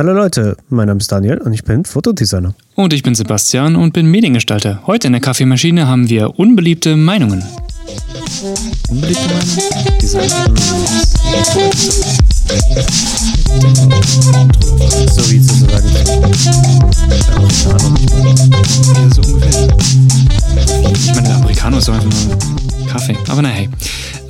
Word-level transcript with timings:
Hallo 0.00 0.14
Leute, 0.14 0.56
mein 0.70 0.86
Name 0.86 0.98
ist 0.98 1.12
Daniel 1.12 1.36
und 1.42 1.52
ich 1.52 1.62
bin 1.62 1.84
Fotodesigner. 1.84 2.54
Und 2.74 2.94
ich 2.94 3.02
bin 3.02 3.14
Sebastian 3.14 3.76
und 3.76 3.92
bin 3.92 4.10
Mediengestalter. 4.10 4.80
Heute 4.86 5.08
in 5.08 5.12
der 5.12 5.20
Kaffeemaschine 5.20 5.86
haben 5.86 6.08
wir 6.08 6.38
unbeliebte 6.38 6.96
Meinungen. 6.96 7.44
Unbeliebte 8.88 9.28
Meinungen? 9.28 9.98
Design. 10.00 10.30
So 15.06 15.30
wie 15.30 15.38
sozusagen 15.38 15.88
Ja, 18.96 19.10
so 19.10 19.20
ungefähr. 19.20 19.68
Ich 20.94 21.14
meine, 21.14 21.28
der 21.28 21.36
Amerikaner 21.36 21.76
ist 21.76 21.90
einfach 21.90 22.04
nur 22.04 22.38
Kaffee. 22.90 23.16
Aber 23.28 23.40
na 23.40 23.48
hey. 23.48 23.68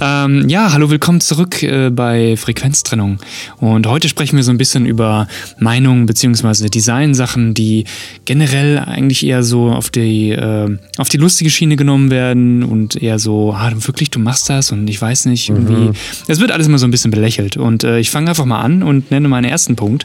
Ähm, 0.02 0.46
ja, 0.48 0.72
hallo, 0.72 0.90
willkommen 0.90 1.22
zurück 1.22 1.62
äh, 1.62 1.88
bei 1.88 2.36
Frequenztrennung. 2.36 3.18
Und 3.58 3.86
heute 3.86 4.08
sprechen 4.08 4.36
wir 4.36 4.44
so 4.44 4.50
ein 4.50 4.58
bisschen 4.58 4.84
über 4.84 5.28
Meinungen 5.58 6.04
bzw. 6.04 6.68
Designsachen, 6.68 7.54
die 7.54 7.84
generell 8.26 8.78
eigentlich 8.78 9.24
eher 9.24 9.42
so 9.42 9.70
auf 9.70 9.88
die, 9.88 10.32
äh, 10.32 10.76
auf 10.98 11.08
die 11.08 11.16
lustige 11.16 11.48
Schiene 11.48 11.76
genommen 11.76 12.10
werden 12.10 12.62
und 12.62 13.02
eher 13.02 13.18
so, 13.18 13.54
ah, 13.54 13.72
wirklich, 13.76 14.10
du 14.10 14.18
machst 14.18 14.50
das 14.50 14.72
und 14.72 14.88
ich 14.88 15.00
weiß 15.00 15.24
nicht, 15.24 15.48
irgendwie. 15.48 15.98
Es 16.28 16.38
wird 16.38 16.50
alles 16.52 16.66
immer 16.66 16.78
so 16.78 16.86
ein 16.86 16.90
bisschen 16.90 17.10
belächelt. 17.10 17.56
Und 17.56 17.82
äh, 17.82 17.98
ich 17.98 18.10
fange 18.10 18.28
einfach 18.28 18.44
mal 18.44 18.60
an 18.60 18.82
und 18.82 19.10
nenne 19.10 19.28
meinen 19.28 19.46
ersten 19.46 19.74
Punkt. 19.74 20.04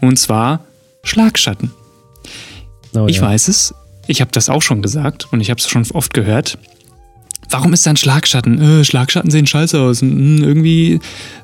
Und 0.00 0.18
zwar 0.18 0.64
Schlagschatten. 1.04 1.70
Oh, 2.94 3.06
Ich 3.06 3.16
ja. 3.18 3.22
weiß 3.22 3.46
es. 3.46 3.74
Ich 4.08 4.20
habe 4.20 4.32
das 4.32 4.48
auch 4.48 4.62
schon 4.62 4.82
gesagt 4.82 5.28
und 5.30 5.40
ich 5.40 5.50
habe 5.50 5.60
es 5.60 5.68
schon 5.68 5.86
oft 5.92 6.12
gehört. 6.12 6.58
Warum 7.50 7.72
ist 7.72 7.84
da 7.84 7.90
ein 7.90 7.96
Schlagschatten? 7.96 8.60
Äh, 8.60 8.84
Schlagschatten 8.84 9.30
sehen 9.30 9.46
scheiße 9.46 9.80
aus. 9.80 10.00
Hm, 10.00 10.42
irgendwie 10.42 11.00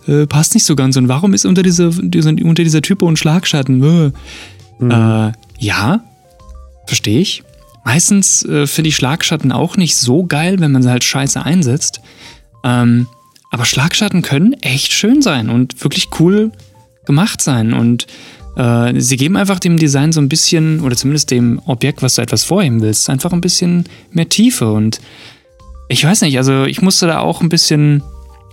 äh, 0.07 0.27
passt 0.27 0.55
nicht 0.55 0.65
so 0.65 0.77
ganz. 0.77 0.97
Und 0.97 1.09
warum 1.09 1.35
ist 1.35 1.45
unter, 1.45 1.63
dieser, 1.63 1.91
dieser, 1.91 2.31
unter 2.31 2.65
dieser 2.65 2.83
Typo 2.83 3.09
ein 3.09 3.17
Schlagschatten? 3.17 4.13
Äh. 4.81 4.85
Äh, 4.85 5.33
ja, 5.59 6.01
verstehe 6.87 7.21
ich. 7.21 7.43
Meistens 7.85 8.45
äh, 8.45 8.67
finde 8.67 8.89
ich 8.89 8.97
Schlagschatten 8.97 9.53
auch 9.53 9.77
nicht 9.77 9.97
so 9.97 10.25
geil, 10.25 10.61
wenn 10.61 10.73
man 10.73 10.83
sie 10.83 10.91
halt 10.91 11.05
scheiße 11.05 11.43
einsetzt. 11.43 12.01
Ähm, 12.65 13.07
aber 13.51 13.65
Schlagschatten 13.65 14.23
können 14.23 14.53
echt 14.55 14.93
schön 14.93 15.23
sein 15.23 15.49
und 15.49 15.83
wirklich 15.83 16.09
cool 16.21 16.53
gemacht 17.07 17.41
sein. 17.41 17.73
Und 17.73 18.07
äh, 18.57 19.01
sie 19.01 19.17
geben 19.17 19.37
einfach 19.37 19.59
dem 19.59 19.79
Design 19.79 20.13
so 20.13 20.21
ein 20.21 20.29
bisschen, 20.29 20.81
oder 20.81 20.97
zumindest 20.97 21.31
dem 21.31 21.61
Objekt, 21.65 22.03
was 22.03 22.17
du 22.17 22.23
etwas 22.23 22.45
vorheben 22.45 22.83
willst, 22.83 23.09
einfach 23.09 23.33
ein 23.33 23.41
bisschen 23.41 23.85
mehr 24.13 24.29
Tiefe. 24.29 24.71
Und 24.71 25.01
ich 25.89 26.05
weiß 26.05 26.23
nicht, 26.23 26.37
also 26.39 26.65
ich 26.65 26.83
musste 26.83 27.07
da 27.07 27.21
auch 27.21 27.41
ein 27.41 27.49
bisschen, 27.49 28.03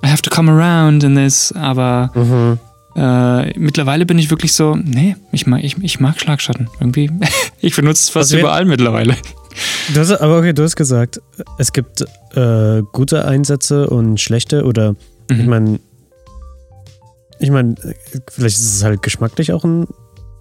I 0.05 0.07
have 0.09 0.21
to 0.21 0.29
come 0.29 0.51
around 0.51 1.03
in 1.03 1.15
this, 1.15 1.51
aber 1.53 2.11
Mhm. 2.15 2.59
äh, 2.95 3.57
mittlerweile 3.59 4.05
bin 4.05 4.17
ich 4.19 4.29
wirklich 4.29 4.53
so, 4.53 4.75
nee, 4.75 5.15
ich 5.31 5.45
mag, 5.47 5.63
ich, 5.63 5.77
ich 5.81 5.99
mag 5.99 6.19
Schlagschatten. 6.19 6.69
Irgendwie, 6.79 7.09
ich 7.59 7.75
benutze 7.75 8.03
es 8.03 8.09
fast 8.09 8.31
Also 8.31 8.39
überall 8.39 8.65
mittlerweile. 8.65 9.15
Du 9.93 9.99
hast, 9.99 10.11
aber 10.11 10.37
okay, 10.39 10.53
du 10.53 10.63
hast 10.63 10.75
gesagt, 10.75 11.21
es 11.57 11.71
gibt 11.73 12.01
äh, 12.35 12.81
gute 12.91 13.25
Einsätze 13.25 13.87
und 13.89 14.19
schlechte 14.19 14.63
oder 14.65 14.95
ich 15.29 15.37
Mhm. 15.37 15.49
meine, 15.49 15.79
ich 17.39 17.49
meine, 17.51 17.75
vielleicht 18.29 18.57
ist 18.57 18.75
es 18.75 18.83
halt 18.83 19.01
geschmacklich 19.01 19.51
auch 19.51 19.63
ein, 19.63 19.87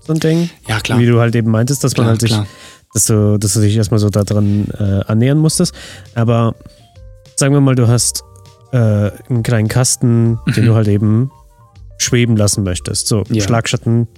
so 0.07 0.13
ein 0.13 0.21
Ding, 0.21 0.51
Ja, 0.69 0.79
klar. 0.81 0.99
wie 0.99 1.07
du 1.07 1.19
halt 1.21 1.35
eben 1.35 1.51
meintest, 1.51 1.83
dass 1.83 1.93
man 1.97 2.05
klar, 2.05 2.09
halt 2.11 2.21
sich, 2.21 2.31
klar. 2.31 2.47
dass 2.93 3.07
du, 3.07 3.39
dass 3.39 3.55
du 3.55 3.61
dich 3.61 3.77
erstmal 3.77 3.99
so 3.99 4.11
daran 4.11 4.67
äh, 4.79 5.01
annähern 5.11 5.39
musstest. 5.39 5.75
Aber 6.15 6.55
sagen 7.37 7.53
wir 7.55 7.61
mal, 7.61 7.75
du 7.75 7.89
hast 7.89 8.23
äh, 8.73 9.11
einen 9.29 9.43
kleinen 9.43 9.69
Kasten, 9.69 10.39
den 10.57 10.65
Mhm. 10.65 10.67
du 10.69 10.75
halt 10.75 10.89
eben 10.89 11.31
schweben 11.99 12.37
lassen 12.37 12.65
möchtest. 12.65 13.07
So, 13.07 13.23
Ja. 13.31 13.43
Schlagschatten, 13.43 14.09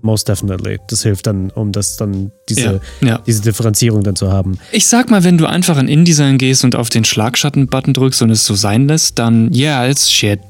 most 0.00 0.28
definitely. 0.28 0.78
Das 0.88 1.02
hilft 1.04 1.28
dann, 1.28 1.50
um 1.50 1.70
das 1.70 1.96
dann, 1.96 2.32
diese, 2.48 2.80
Ja, 3.00 3.06
ja. 3.08 3.18
diese 3.24 3.42
Differenzierung 3.42 4.02
dann 4.02 4.16
zu 4.16 4.32
haben. 4.32 4.58
Ich 4.72 4.86
sag 4.86 5.08
mal, 5.10 5.22
wenn 5.22 5.38
du 5.38 5.46
einfach 5.46 5.78
in 5.78 5.86
InDesign 5.86 6.38
gehst 6.38 6.64
und 6.64 6.74
auf 6.74 6.88
den 6.88 7.04
Schlagschatten-Button 7.04 7.94
drückst 7.94 8.22
und 8.22 8.30
es 8.30 8.44
so 8.44 8.54
sein 8.54 8.88
lässt, 8.88 9.18
dann 9.20 9.52
ja, 9.52 9.86
it's 9.86 10.10
shit. 10.10 10.40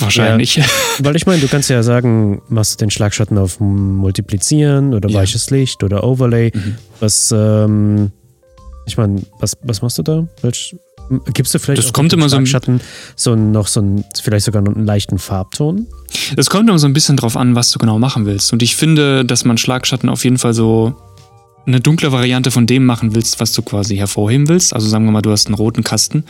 Wahrscheinlich. 0.00 0.60
Weil 0.98 1.14
ich 1.16 1.26
meine, 1.26 1.40
du 1.40 1.46
kannst 1.48 1.70
ja 1.70 1.82
sagen, 1.84 2.42
machst 2.48 2.72
du 2.80 2.84
den 2.84 2.90
Schlagschatten 2.90 3.38
auf 3.38 3.60
Multiplizieren 3.60 4.94
oder 4.94 5.08
Ja. 5.08 5.18
weiches 5.20 5.50
Licht 5.50 5.84
oder 5.84 6.02
Overlay. 6.02 6.50
Mhm. 6.54 6.76
Was, 6.98 7.32
ähm, 7.36 8.10
ich 8.86 8.96
meine, 8.96 9.22
was, 9.38 9.56
was 9.62 9.82
machst 9.82 9.98
du 9.98 10.02
da? 10.02 10.26
Welch, 10.42 10.74
gibst 11.32 11.54
du 11.54 11.58
vielleicht 11.58 11.82
Das 11.82 11.92
kommt 11.92 12.12
immer 12.12 12.28
so 12.28 12.36
ein- 12.36 12.80
so 13.16 13.34
noch 13.36 13.66
so 13.66 13.80
ein, 13.80 14.04
vielleicht 14.22 14.44
sogar 14.46 14.62
noch 14.62 14.74
einen 14.74 14.86
leichten 14.86 15.18
Farbton? 15.18 15.86
Es 16.36 16.50
kommt 16.50 16.68
immer 16.68 16.78
so 16.78 16.86
ein 16.86 16.92
bisschen 16.92 17.16
drauf 17.16 17.36
an, 17.36 17.54
was 17.54 17.70
du 17.70 17.78
genau 17.78 17.98
machen 17.98 18.26
willst. 18.26 18.52
Und 18.52 18.62
ich 18.62 18.76
finde, 18.76 19.24
dass 19.24 19.44
man 19.44 19.58
Schlagschatten 19.58 20.08
auf 20.08 20.24
jeden 20.24 20.38
Fall 20.38 20.54
so 20.54 20.94
eine 21.66 21.80
dunkle 21.80 22.12
Variante 22.12 22.50
von 22.50 22.66
dem 22.66 22.84
machen 22.86 23.14
willst, 23.14 23.40
was 23.40 23.52
du 23.52 23.62
quasi 23.62 23.96
hervorheben 23.96 24.48
willst. 24.48 24.72
Also 24.72 24.88
sagen 24.88 25.04
wir 25.04 25.10
mal, 25.12 25.22
du 25.22 25.30
hast 25.32 25.46
einen 25.46 25.54
roten 25.54 25.82
Kasten 25.82 26.24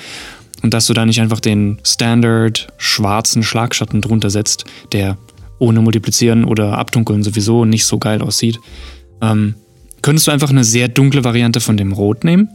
und 0.63 0.73
dass 0.73 0.87
du 0.87 0.95
da 0.95 1.05
nicht 1.05 1.21
einfach 1.21 1.41
den 1.41 1.79
Standard 1.85 2.69
schwarzen 2.79 3.43
Schlagschatten 3.43 4.01
drunter 4.01 4.31
setzt, 4.31 4.65
der 4.93 5.19
ohne 5.59 5.81
Multiplizieren 5.81 6.45
oder 6.45 6.79
Abdunkeln 6.79 7.23
sowieso 7.23 7.65
nicht 7.65 7.85
so 7.87 7.99
geil 7.99 8.23
aussieht. 8.23 8.59
Ähm, 9.23 9.55
könntest 10.03 10.27
du 10.27 10.31
einfach 10.31 10.51
eine 10.51 10.65
sehr 10.65 10.89
dunkle 10.89 11.25
Variante 11.25 11.61
von 11.61 11.77
dem 11.77 11.93
Rot 11.93 12.25
nehmen? 12.25 12.49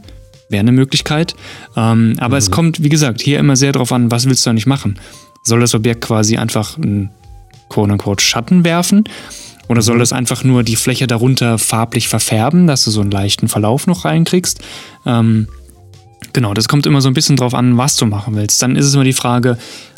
Wäre 0.52 0.60
eine 0.60 0.72
Möglichkeit. 0.72 1.34
Ähm, 1.76 2.14
aber 2.18 2.36
es 2.36 2.50
kommt, 2.50 2.82
wie 2.82 2.90
gesagt, 2.90 3.22
hier 3.22 3.38
immer 3.38 3.56
sehr 3.56 3.72
drauf 3.72 3.90
an, 3.90 4.10
was 4.10 4.26
willst 4.26 4.44
du 4.46 4.50
eigentlich 4.50 4.66
machen? 4.66 5.00
Soll 5.42 5.60
das 5.60 5.74
Objekt 5.74 6.02
quasi 6.02 6.36
einfach 6.36 6.76
einen 6.76 7.10
quote-unquote 7.70 8.22
Schatten 8.22 8.64
werfen? 8.64 9.04
Oder 9.68 9.80
soll 9.80 9.98
das 9.98 10.12
einfach 10.12 10.44
nur 10.44 10.62
die 10.62 10.76
Fläche 10.76 11.06
darunter 11.06 11.56
farblich 11.56 12.08
verfärben, 12.08 12.66
dass 12.66 12.84
du 12.84 12.90
so 12.90 13.00
einen 13.00 13.10
leichten 13.10 13.48
Verlauf 13.48 13.86
noch 13.86 14.04
reinkriegst? 14.04 14.60
Ähm, 15.06 15.48
genau, 16.34 16.52
das 16.52 16.68
kommt 16.68 16.84
immer 16.84 17.00
so 17.00 17.08
ein 17.08 17.14
bisschen 17.14 17.36
drauf 17.36 17.54
an, 17.54 17.78
was 17.78 17.96
du 17.96 18.04
machen 18.04 18.36
willst. 18.36 18.60
Dann 18.60 18.76
ist 18.76 18.84
es 18.84 18.94
immer 18.94 19.04
die 19.04 19.14
Frage, 19.14 19.56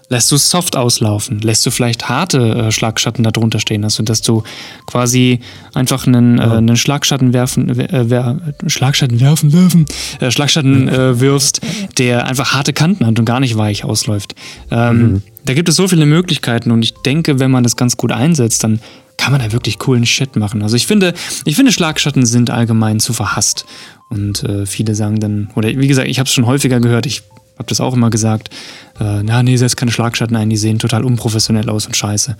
lässt 0.08 0.30
du 0.30 0.36
es 0.36 0.50
soft 0.50 0.76
auslaufen? 0.76 1.40
Lässt 1.40 1.64
du 1.66 1.70
vielleicht 1.70 2.08
harte 2.08 2.38
äh, 2.38 2.72
Schlagschatten 2.72 3.24
darunter 3.24 3.58
stehen? 3.58 3.84
Also, 3.84 4.02
dass 4.02 4.22
du 4.22 4.42
quasi 4.86 5.40
einfach 5.72 6.06
einen, 6.06 6.38
äh, 6.38 6.42
einen 6.42 6.76
Schlagschatten 6.76 7.32
werfen, 7.32 7.68
äh, 7.78 8.10
wer, 8.10 8.38
Schlagschatten 8.66 9.20
werfen, 9.20 9.52
werfen, 9.52 9.86
äh, 10.20 10.30
Schlagschatten 10.30 10.88
äh, 10.88 11.20
wirfst, 11.20 11.60
der 11.98 12.26
einfach 12.26 12.52
harte 12.52 12.72
Kanten 12.72 13.06
hat 13.06 13.18
und 13.18 13.24
gar 13.24 13.40
nicht 13.40 13.56
weich 13.56 13.84
ausläuft. 13.84 14.34
Ähm, 14.70 15.22
Da 15.46 15.52
gibt 15.52 15.68
es 15.68 15.76
so 15.76 15.88
viele 15.88 16.06
Möglichkeiten 16.06 16.70
und 16.70 16.82
ich 16.82 16.94
denke, 17.04 17.38
wenn 17.38 17.50
man 17.50 17.62
das 17.64 17.76
ganz 17.76 17.98
gut 17.98 18.12
einsetzt, 18.12 18.64
dann 18.64 18.80
kann 19.18 19.30
man 19.30 19.42
da 19.42 19.52
wirklich 19.52 19.78
coolen 19.78 20.06
Shit 20.06 20.36
machen. 20.36 20.62
Also 20.62 20.74
ich 20.74 20.86
finde, 20.86 21.12
ich 21.44 21.54
finde 21.54 21.70
Schlagschatten 21.70 22.24
sind 22.24 22.50
allgemein 22.50 22.98
zu 22.98 23.12
verhasst. 23.12 23.66
Und 24.08 24.42
äh, 24.44 24.64
viele 24.66 24.94
sagen 24.94 25.20
dann, 25.20 25.50
oder 25.54 25.68
wie 25.68 25.86
gesagt, 25.86 26.08
ich 26.08 26.18
habe 26.18 26.26
es 26.26 26.32
schon 26.32 26.46
häufiger 26.46 26.80
gehört, 26.80 27.06
ich 27.06 27.22
habe 27.58 27.68
das 27.68 27.80
auch 27.80 27.94
immer 27.94 28.10
gesagt, 28.10 28.50
äh, 29.00 29.22
na 29.22 29.42
nee, 29.42 29.56
setz 29.56 29.76
keine 29.76 29.90
Schlagschatten 29.90 30.36
ein, 30.36 30.50
die 30.50 30.56
sehen 30.56 30.78
total 30.78 31.04
unprofessionell 31.04 31.68
aus 31.68 31.86
und 31.86 31.96
scheiße. 31.96 32.36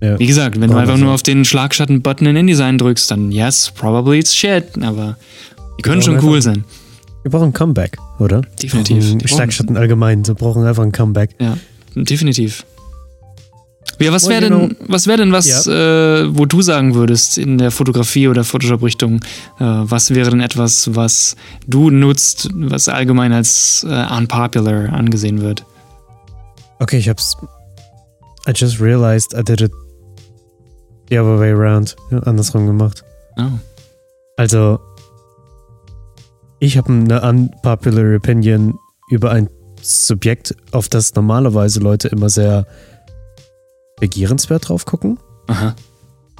Ja. 0.00 0.18
Wie 0.18 0.26
gesagt, 0.26 0.60
wenn 0.60 0.70
du 0.70 0.76
einfach 0.76 0.98
nur 0.98 1.12
auf 1.12 1.22
den 1.22 1.44
Schlagschatten-Button 1.44 2.26
in 2.26 2.36
InDesign 2.36 2.76
drückst, 2.76 3.10
dann 3.10 3.32
yes, 3.32 3.72
probably 3.74 4.18
it's 4.18 4.34
shit, 4.34 4.64
aber 4.82 5.16
die 5.78 5.82
können 5.82 6.02
schon 6.02 6.22
cool 6.22 6.42
sein. 6.42 6.64
Wir 7.22 7.30
brauchen 7.30 7.48
ein 7.48 7.52
Comeback, 7.52 7.96
oder? 8.18 8.42
Definitiv. 8.62 9.16
Schlagschatten 9.24 9.76
allgemein, 9.76 10.26
wir 10.26 10.34
brauchen 10.34 10.64
einfach 10.64 10.82
ein 10.82 10.92
Comeback. 10.92 11.30
Ja, 11.40 11.56
definitiv. 11.94 12.64
Ja, 13.98 14.12
was 14.12 14.28
wäre 14.28 14.42
denn, 14.42 14.76
was 14.88 15.06
wäre 15.06 15.18
denn 15.18 15.32
was, 15.32 15.66
äh, 15.66 16.36
wo 16.36 16.44
du 16.44 16.60
sagen 16.60 16.94
würdest 16.94 17.38
in 17.38 17.58
der 17.58 17.70
Fotografie 17.70 18.28
oder 18.28 18.44
Photoshop-Richtung, 18.44 19.16
äh, 19.58 19.64
was 19.64 20.14
wäre 20.14 20.30
denn 20.30 20.40
etwas, 20.40 20.94
was 20.94 21.34
du 21.66 21.90
nutzt, 21.90 22.48
was 22.54 22.88
allgemein 22.88 23.32
als 23.32 23.86
äh, 23.88 24.06
unpopular 24.14 24.92
angesehen 24.92 25.40
wird? 25.40 25.64
Okay, 26.78 26.98
ich 26.98 27.08
hab's. 27.08 27.36
I 28.46 28.52
just 28.54 28.80
realized 28.80 29.34
I 29.34 29.42
did 29.42 29.60
it 29.60 29.72
the 31.08 31.18
other 31.18 31.38
way 31.38 31.50
around. 31.50 31.96
Ja, 32.10 32.18
andersrum 32.20 32.66
gemacht. 32.66 33.02
Oh. 33.38 33.44
Also, 34.36 34.78
ich 36.58 36.76
habe 36.76 36.92
eine 36.92 37.22
unpopular 37.22 38.16
Opinion 38.16 38.78
über 39.10 39.30
ein 39.30 39.48
Subjekt, 39.82 40.54
auf 40.72 40.88
das 40.88 41.14
normalerweise 41.14 41.80
Leute 41.80 42.08
immer 42.08 42.28
sehr 42.28 42.66
begehrenswert 44.00 44.68
drauf 44.68 44.84
gucken. 44.84 45.18
Aha. 45.48 45.74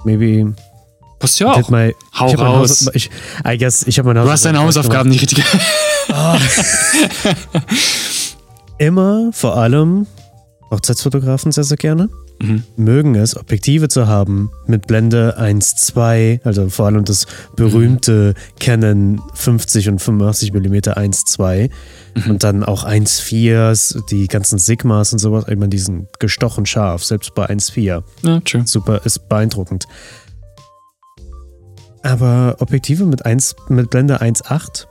Maybe 0.05 0.55
Passt 1.19 1.41
ja 1.41 1.53
auch. 1.53 1.71
my, 1.71 1.95
Hau 2.19 2.29
ich 2.29 2.39
raus. 2.39 2.91
Ich, 2.93 3.11
I 3.47 3.57
guess, 3.57 3.85
ich 3.87 3.99
habe 3.99 4.09
meine 4.09 4.23
Du 4.23 4.31
hast 4.31 4.45
deine 4.45 4.61
Hausaufgaben 4.61 5.09
nicht 5.09 5.23
richtig. 5.23 5.45
Immer, 8.79 9.31
vor 9.33 9.57
allem 9.57 10.07
Hochzeitsfotografen 10.71 11.53
sehr, 11.53 11.65
sehr 11.65 11.79
gerne, 11.79 12.11
Mhm. 12.41 12.65
mögen 12.77 13.15
es, 13.15 13.37
Objektive 13.37 13.89
zu 13.89 14.07
haben 14.07 14.51
mit 14.67 14.87
Blende 14.87 15.39
1.2, 15.39 16.41
also 16.45 16.69
vor 16.69 16.87
allem 16.87 17.05
das 17.05 17.27
berühmte 17.57 18.35
Canon 18.61 19.21
50 19.35 19.89
und 19.89 20.01
85 20.01 20.53
mm 20.53 20.75
1.2 20.75 21.71
und 22.29 22.45
dann 22.45 22.63
auch 22.63 22.85
1.4, 22.85 24.07
die 24.11 24.27
ganzen 24.27 24.59
Sigmas 24.59 25.13
und 25.13 25.19
sowas, 25.19 25.45
ich 25.49 25.57
meine, 25.57 25.71
die 25.71 25.79
sind 25.79 26.09
gestochen 26.19 26.67
scharf, 26.67 27.05
selbst 27.05 27.35
bei 27.35 27.47
1.4. 27.47 28.03
Ja, 28.23 28.41
true. 28.41 28.63
Super, 28.67 29.01
ist 29.05 29.29
beeindruckend. 29.29 29.87
Aber 32.03 32.57
Objektive 32.61 33.05
mit, 33.05 33.27
1, 33.27 33.57
mit 33.69 33.91
Blende 33.91 34.21
1.8, 34.21 34.87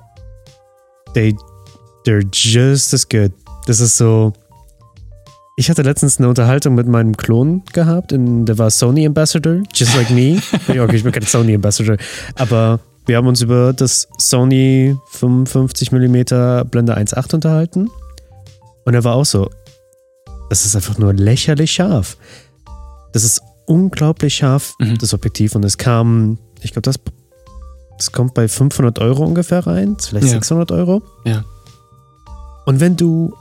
they, 1.13 1.35
they're 2.05 2.25
just 2.31 2.93
as 2.93 3.07
good. 3.07 3.31
Das 3.67 3.79
ist 3.79 3.97
so. 3.97 4.33
Ich 5.57 5.69
hatte 5.69 5.83
letztens 5.83 6.17
eine 6.17 6.27
Unterhaltung 6.27 6.75
mit 6.75 6.85
meinem 6.85 7.15
Klon 7.15 7.63
gehabt, 7.71 8.11
in, 8.11 8.45
der 8.45 8.57
war 8.57 8.69
Sony 8.69 9.05
Ambassador, 9.05 9.63
just 9.73 9.95
like 9.95 10.09
me. 10.09 10.41
okay, 10.67 10.95
ich 10.97 11.03
bin 11.03 11.13
kein 11.13 11.23
Sony 11.23 11.55
Ambassador, 11.55 11.95
aber 12.35 12.81
wir 13.05 13.15
haben 13.15 13.27
uns 13.27 13.41
über 13.41 13.71
das 13.71 14.09
Sony 14.17 14.97
55mm 15.13 16.65
Blende 16.65 16.97
1.8 16.97 17.35
unterhalten. 17.35 17.89
Und 18.83 18.93
er 18.95 19.05
war 19.05 19.15
auch 19.15 19.25
so, 19.25 19.49
das 20.49 20.65
ist 20.65 20.75
einfach 20.75 20.97
nur 20.97 21.13
lächerlich 21.13 21.71
scharf. 21.71 22.17
Das 23.13 23.23
ist 23.23 23.41
unglaublich 23.65 24.35
scharf, 24.35 24.73
mhm. 24.79 24.97
das 24.97 25.13
Objektiv. 25.13 25.55
Und 25.55 25.63
es 25.63 25.77
kam, 25.77 26.37
ich 26.63 26.73
glaube, 26.73 26.81
das, 26.81 26.97
das 27.97 28.11
kommt 28.11 28.33
bei 28.33 28.49
500 28.49 28.99
Euro 28.99 29.23
ungefähr 29.23 29.65
rein, 29.65 29.95
vielleicht 30.01 30.27
ja. 30.27 30.33
600 30.33 30.73
Euro. 30.73 31.01
Ja. 31.23 31.45
Und 32.65 32.81
wenn 32.81 32.97
du 32.97 33.33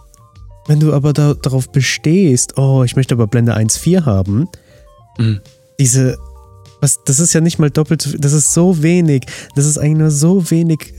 wenn 0.67 0.81
du 0.81 0.93
aber 0.93 1.13
da, 1.13 1.35
darauf 1.35 1.71
bestehst, 1.71 2.57
oh, 2.57 2.83
ich 2.85 2.97
möchte 2.97 3.15
aber 3.15 3.27
Blende 3.27 3.57
1.4 3.57 4.05
haben, 4.05 4.49
mhm. 5.19 5.41
diese, 5.79 6.17
was, 6.81 7.01
das 7.05 7.21
ist 7.21 7.33
ja 7.35 7.41
nicht 7.41 7.59
mal 7.59 7.71
doppelt, 7.71 8.17
das 8.19 8.33
ist 8.33 8.53
so 8.55 8.83
wenig, 8.83 9.25
das 9.55 9.67
ist 9.67 9.79
eigentlich 9.79 9.99
nur 9.99 10.11
so 10.11 10.51
wenig 10.51 10.95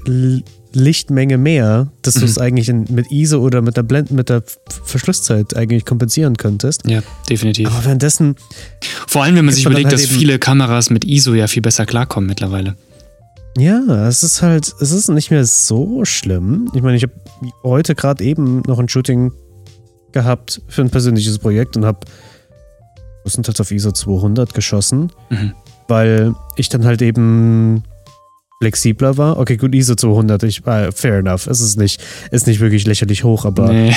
Lichtmenge 0.75 1.37
mehr, 1.37 1.87
dass 2.01 2.15
mhm. 2.15 2.19
du 2.19 2.25
es 2.25 2.37
eigentlich 2.37 2.69
in, 2.69 2.85
mit 2.89 3.11
ISO 3.11 3.39
oder 3.39 3.61
mit 3.61 3.77
der 3.77 3.83
Blend, 3.83 4.11
mit 4.11 4.29
der 4.29 4.43
Verschlusszeit 4.83 5.55
eigentlich 5.55 5.85
kompensieren 5.85 6.35
könntest. 6.35 6.87
Ja, 6.87 7.01
definitiv. 7.29 7.67
Aber 7.67 7.85
währenddessen. 7.85 8.35
Vor 9.07 9.23
allem, 9.23 9.35
wenn 9.35 9.45
man 9.45 9.53
sich 9.53 9.65
überlegt, 9.65 9.87
halt 9.87 9.93
dass 9.93 10.05
viele 10.05 10.37
Kameras 10.37 10.89
mit 10.89 11.05
ISO 11.05 11.33
ja 11.33 11.47
viel 11.47 11.61
besser 11.61 11.85
klarkommen 11.85 12.27
mittlerweile. 12.27 12.75
Ja, 13.57 14.07
es 14.09 14.21
ist 14.21 14.41
halt, 14.41 14.73
es 14.81 14.91
ist 14.91 15.07
nicht 15.07 15.31
mehr 15.31 15.45
so 15.45 16.03
schlimm. 16.03 16.69
Ich 16.75 16.81
meine, 16.81 16.97
ich 16.97 17.03
habe 17.03 17.13
heute 17.63 17.95
gerade 17.95 18.21
eben 18.23 18.61
noch 18.67 18.79
ein 18.79 18.89
Shooting 18.89 19.31
gehabt 20.15 20.61
für 20.67 20.81
ein 20.81 20.89
persönliches 20.89 21.37
Projekt 21.37 21.77
und 21.77 21.85
habe 21.85 21.99
größtenteils 23.21 23.59
auf 23.61 23.69
ISO 23.71 23.91
200 23.91 24.53
geschossen, 24.53 25.11
mhm. 25.29 25.53
weil 25.87 26.33
ich 26.55 26.69
dann 26.69 26.85
halt 26.85 27.03
eben 27.03 27.83
flexibler 28.61 29.17
war. 29.17 29.37
Okay, 29.37 29.57
gut, 29.57 29.75
ISO 29.75 29.93
200, 29.93 30.41
ich, 30.43 30.65
uh, 30.65 30.91
fair 30.93 31.19
enough. 31.19 31.45
Es 31.45 31.59
ist 31.59 31.77
nicht, 31.77 32.01
ist 32.31 32.47
nicht 32.47 32.59
wirklich 32.59 32.87
lächerlich 32.87 33.23
hoch, 33.23 33.45
aber. 33.45 33.71
Nee. 33.71 33.93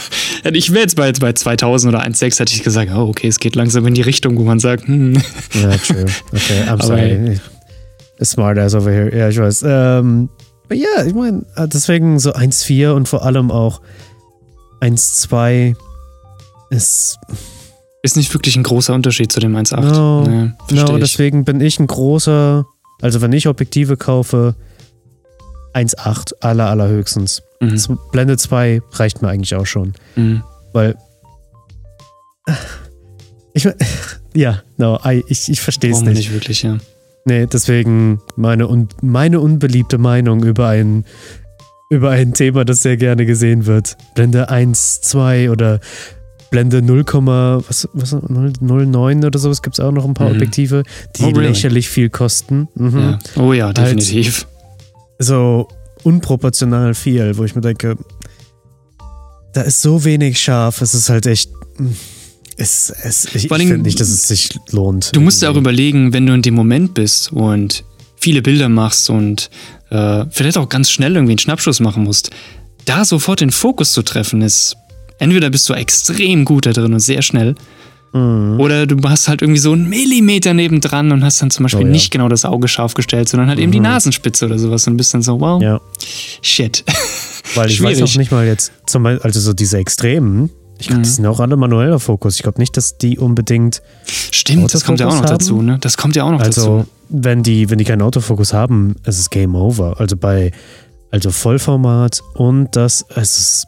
ich 0.52 0.72
wäre 0.72 0.80
jetzt 0.80 0.96
bei, 0.96 1.12
bei 1.12 1.32
2000 1.32 1.94
oder 1.94 2.04
1,6 2.04 2.40
hätte 2.40 2.54
ich 2.54 2.62
gesagt, 2.62 2.90
oh, 2.94 3.08
okay, 3.08 3.28
es 3.28 3.38
geht 3.38 3.54
langsam 3.54 3.86
in 3.86 3.94
die 3.94 4.02
Richtung, 4.02 4.38
wo 4.38 4.44
man 4.44 4.58
sagt, 4.58 4.88
hm. 4.88 5.14
Ja, 5.54 5.76
true. 5.76 6.06
Okay, 6.32 6.62
I'm 6.66 6.82
sorry. 6.84 7.40
Smart 8.24 8.58
ass 8.58 8.74
over 8.74 8.90
here. 8.90 9.16
Ja, 9.16 9.28
ich 9.28 9.38
weiß. 9.38 9.64
Ähm, 9.66 10.30
ja, 10.72 11.04
ich 11.06 11.14
meine, 11.14 11.44
deswegen 11.56 12.18
so 12.18 12.32
1,4 12.32 12.90
und 12.90 13.08
vor 13.08 13.24
allem 13.24 13.50
auch 13.50 13.80
1,2 14.80 15.76
ist. 16.70 17.18
Ist 18.02 18.16
nicht 18.16 18.32
wirklich 18.32 18.56
ein 18.56 18.62
großer 18.62 18.94
Unterschied 18.94 19.32
zu 19.32 19.40
dem 19.40 19.56
1,8. 19.56 19.80
No, 19.80 20.22
nee, 20.22 20.52
no 20.70 20.98
deswegen 20.98 21.44
bin 21.44 21.60
ich 21.60 21.80
ein 21.80 21.86
großer, 21.86 22.64
also 23.02 23.20
wenn 23.20 23.32
ich 23.32 23.48
Objektive 23.48 23.96
kaufe, 23.96 24.54
1,8 25.74 26.34
aller, 26.40 26.70
allerhöchstens. 26.70 27.42
Mhm. 27.60 27.98
Blende 28.12 28.36
2 28.36 28.82
reicht 28.92 29.22
mir 29.22 29.28
eigentlich 29.28 29.54
auch 29.54 29.66
schon. 29.66 29.94
Mhm. 30.16 30.42
Weil. 30.72 30.96
Ich, 33.52 33.68
ja, 34.34 34.62
no, 34.76 35.00
ich, 35.26 35.48
ich 35.48 35.60
verstehe 35.60 35.92
es 35.92 36.00
nicht. 36.00 36.16
nicht 36.16 36.32
wirklich, 36.32 36.62
ja. 36.62 36.78
Nee, 37.24 37.46
deswegen 37.46 38.22
meine, 38.36 38.68
un, 38.68 38.88
meine 39.02 39.40
unbeliebte 39.40 39.98
Meinung 39.98 40.42
über 40.44 40.68
ein 40.68 41.04
über 41.88 42.10
ein 42.10 42.34
Thema, 42.34 42.64
das 42.64 42.82
sehr 42.82 42.96
gerne 42.96 43.24
gesehen 43.26 43.66
wird. 43.66 43.96
Blende 44.14 44.50
1, 44.50 45.00
2 45.00 45.50
oder 45.50 45.80
Blende 46.50 46.82
0, 46.82 47.04
was, 47.66 47.88
was 47.92 48.12
09 48.12 49.24
oder 49.24 49.38
sowas 49.38 49.62
gibt 49.62 49.78
es 49.78 49.84
auch 49.84 49.92
noch 49.92 50.04
ein 50.04 50.14
paar 50.14 50.28
mhm. 50.28 50.36
Objektive, 50.36 50.82
die 51.16 51.24
oh, 51.24 51.28
really? 51.28 51.48
lächerlich 51.48 51.88
viel 51.88 52.10
kosten. 52.10 52.68
Mhm. 52.74 52.98
Ja. 52.98 53.18
Oh 53.36 53.52
ja, 53.52 53.66
halt 53.66 53.78
definitiv. 53.78 54.46
Halt 54.46 54.48
so 55.18 55.68
unproportional 56.04 56.94
viel, 56.94 57.36
wo 57.36 57.44
ich 57.44 57.54
mir 57.54 57.60
denke, 57.60 57.96
da 59.52 59.62
ist 59.62 59.82
so 59.82 60.04
wenig 60.04 60.40
scharf, 60.40 60.80
es 60.80 60.94
ist 60.94 61.08
halt 61.08 61.26
echt. 61.26 61.50
Es, 62.56 62.90
es, 62.90 63.34
ich, 63.34 63.48
finde 63.48 63.78
nicht, 63.78 64.00
dass 64.00 64.08
es 64.08 64.26
sich 64.26 64.48
lohnt. 64.72 65.14
Du 65.14 65.20
musst 65.20 65.42
ja 65.42 65.50
auch 65.50 65.56
überlegen, 65.56 66.12
wenn 66.12 66.26
du 66.26 66.34
in 66.34 66.42
dem 66.42 66.54
Moment 66.54 66.92
bist 66.94 67.32
und 67.32 67.84
viele 68.16 68.42
Bilder 68.42 68.68
machst 68.68 69.10
und 69.10 69.48
äh, 69.90 70.24
vielleicht 70.30 70.58
auch 70.58 70.68
ganz 70.68 70.90
schnell 70.90 71.14
irgendwie 71.14 71.32
einen 71.32 71.38
Schnappschuss 71.38 71.80
machen 71.80 72.04
musst, 72.04 72.30
da 72.84 73.04
sofort 73.04 73.40
den 73.40 73.50
Fokus 73.50 73.92
zu 73.92 74.02
treffen, 74.02 74.42
ist 74.42 74.76
entweder 75.18 75.50
bist 75.50 75.68
du 75.68 75.74
extrem 75.74 76.44
gut 76.44 76.66
da 76.66 76.72
drin 76.72 76.92
und 76.92 77.00
sehr 77.00 77.22
schnell, 77.22 77.54
mhm. 78.12 78.58
oder 78.58 78.86
du 78.86 78.96
hast 79.08 79.28
halt 79.28 79.42
irgendwie 79.42 79.60
so 79.60 79.72
einen 79.72 79.88
Millimeter 79.88 80.54
nebendran 80.54 81.12
und 81.12 81.24
hast 81.24 81.42
dann 81.42 81.50
zum 81.50 81.64
Beispiel 81.64 81.82
oh, 81.82 81.86
ja. 81.86 81.92
nicht 81.92 82.10
genau 82.10 82.28
das 82.28 82.44
Auge 82.44 82.68
scharf 82.68 82.94
gestellt, 82.94 83.28
sondern 83.28 83.48
halt 83.48 83.58
mhm. 83.58 83.64
eben 83.64 83.72
die 83.72 83.80
mhm. 83.80 83.84
Nasenspitze 83.84 84.46
oder 84.46 84.58
sowas 84.58 84.86
und 84.86 84.96
bist 84.96 85.12
dann 85.14 85.22
so, 85.22 85.40
wow, 85.40 85.60
ja. 85.60 85.80
shit. 86.42 86.84
Weil 87.54 87.70
ich 87.70 87.82
weiß 87.82 88.02
auch 88.02 88.16
nicht 88.16 88.30
mal 88.30 88.46
jetzt, 88.46 88.72
zum 88.86 89.02
Beispiel, 89.02 89.22
also 89.24 89.40
so 89.40 89.52
diese 89.52 89.78
Extremen, 89.78 90.50
ich 90.78 90.86
glaube, 90.86 91.00
mhm. 91.00 91.04
die 91.04 91.08
sind 91.08 91.26
auch 91.26 91.40
alle 91.40 91.56
manueller 91.56 91.98
Fokus. 91.98 92.36
Ich 92.36 92.42
glaube 92.42 92.60
nicht, 92.60 92.76
dass 92.76 92.98
die 92.98 93.18
unbedingt. 93.18 93.82
Stimmt, 94.06 94.72
das 94.72 94.84
kommt 94.84 95.00
ja 95.00 95.08
auch 95.08 95.12
noch 95.12 95.22
haben. 95.22 95.38
dazu, 95.38 95.60
ne? 95.60 95.78
Das 95.80 95.96
kommt 95.96 96.14
ja 96.16 96.24
auch 96.24 96.30
noch 96.30 96.40
also, 96.40 96.60
dazu. 96.60 96.72
Also, 96.72 96.86
wenn 97.08 97.42
die, 97.42 97.68
wenn 97.70 97.78
die 97.78 97.84
keinen 97.84 98.02
Autofokus 98.02 98.52
haben, 98.52 98.96
ist 99.04 99.18
es 99.18 99.30
Game 99.30 99.54
Over. 99.54 99.98
Also 99.98 100.16
bei 100.16 100.52
also 101.10 101.30
Vollformat 101.30 102.22
und 102.34 102.76
das, 102.76 103.04
es 103.14 103.38
ist. 103.38 103.66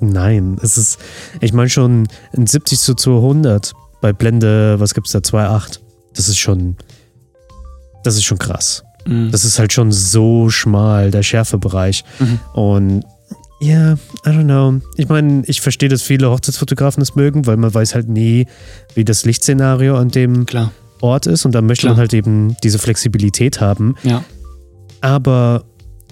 Nein, 0.00 0.56
es 0.62 0.78
ist. 0.78 0.98
Ich 1.40 1.52
meine 1.52 1.68
schon 1.68 2.08
ein 2.34 2.46
70 2.46 2.80
zu 2.80 2.94
200 2.94 3.74
bei 4.00 4.14
Blende, 4.14 4.80
was 4.80 4.94
gibt's 4.94 5.12
da? 5.12 5.18
2,8. 5.18 5.80
Das 6.14 6.28
ist 6.28 6.38
schon. 6.38 6.76
Das 8.04 8.14
ist 8.14 8.24
schon 8.24 8.38
krass. 8.38 8.84
Mhm. 9.04 9.30
Das 9.30 9.44
ist 9.44 9.58
halt 9.58 9.72
schon 9.72 9.92
so 9.92 10.48
schmal, 10.48 11.10
der 11.10 11.22
Schärfebereich. 11.22 12.04
Mhm. 12.18 12.40
Und 12.54 13.04
ja, 13.60 13.68
yeah, 13.68 13.98
I 14.24 14.28
don't 14.28 14.44
know. 14.44 14.80
Ich 14.96 15.08
meine, 15.08 15.42
ich 15.46 15.60
verstehe, 15.60 15.88
dass 15.88 16.02
viele 16.02 16.30
Hochzeitsfotografen 16.30 17.02
es 17.02 17.16
mögen, 17.16 17.46
weil 17.46 17.56
man 17.56 17.72
weiß 17.72 17.94
halt 17.94 18.08
nie, 18.08 18.46
wie 18.94 19.04
das 19.04 19.24
Lichtszenario 19.24 19.96
an 19.96 20.10
dem 20.10 20.46
Klar. 20.46 20.72
Ort 21.00 21.26
ist 21.26 21.44
und 21.44 21.54
da 21.54 21.62
möchte 21.62 21.82
Klar. 21.82 21.94
man 21.94 22.00
halt 22.00 22.14
eben 22.14 22.56
diese 22.62 22.78
Flexibilität 22.78 23.60
haben. 23.60 23.96
Ja. 24.02 24.24
Aber 25.00 25.64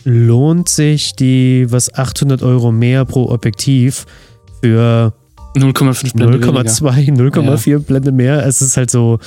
lohnt 0.04 0.68
sich 0.68 1.14
die, 1.14 1.66
was 1.68 1.92
800 1.92 2.42
Euro 2.42 2.72
mehr 2.72 3.04
pro 3.04 3.28
Objektiv 3.28 4.06
für 4.62 5.12
0,5 5.56 6.14
Blende 6.14 6.38
0,2, 6.38 7.10
0,4 7.12 7.70
ja. 7.70 7.78
Blende 7.78 8.12
mehr? 8.12 8.46
Es 8.46 8.62
ist 8.62 8.76
halt 8.76 8.90
so. 8.90 9.18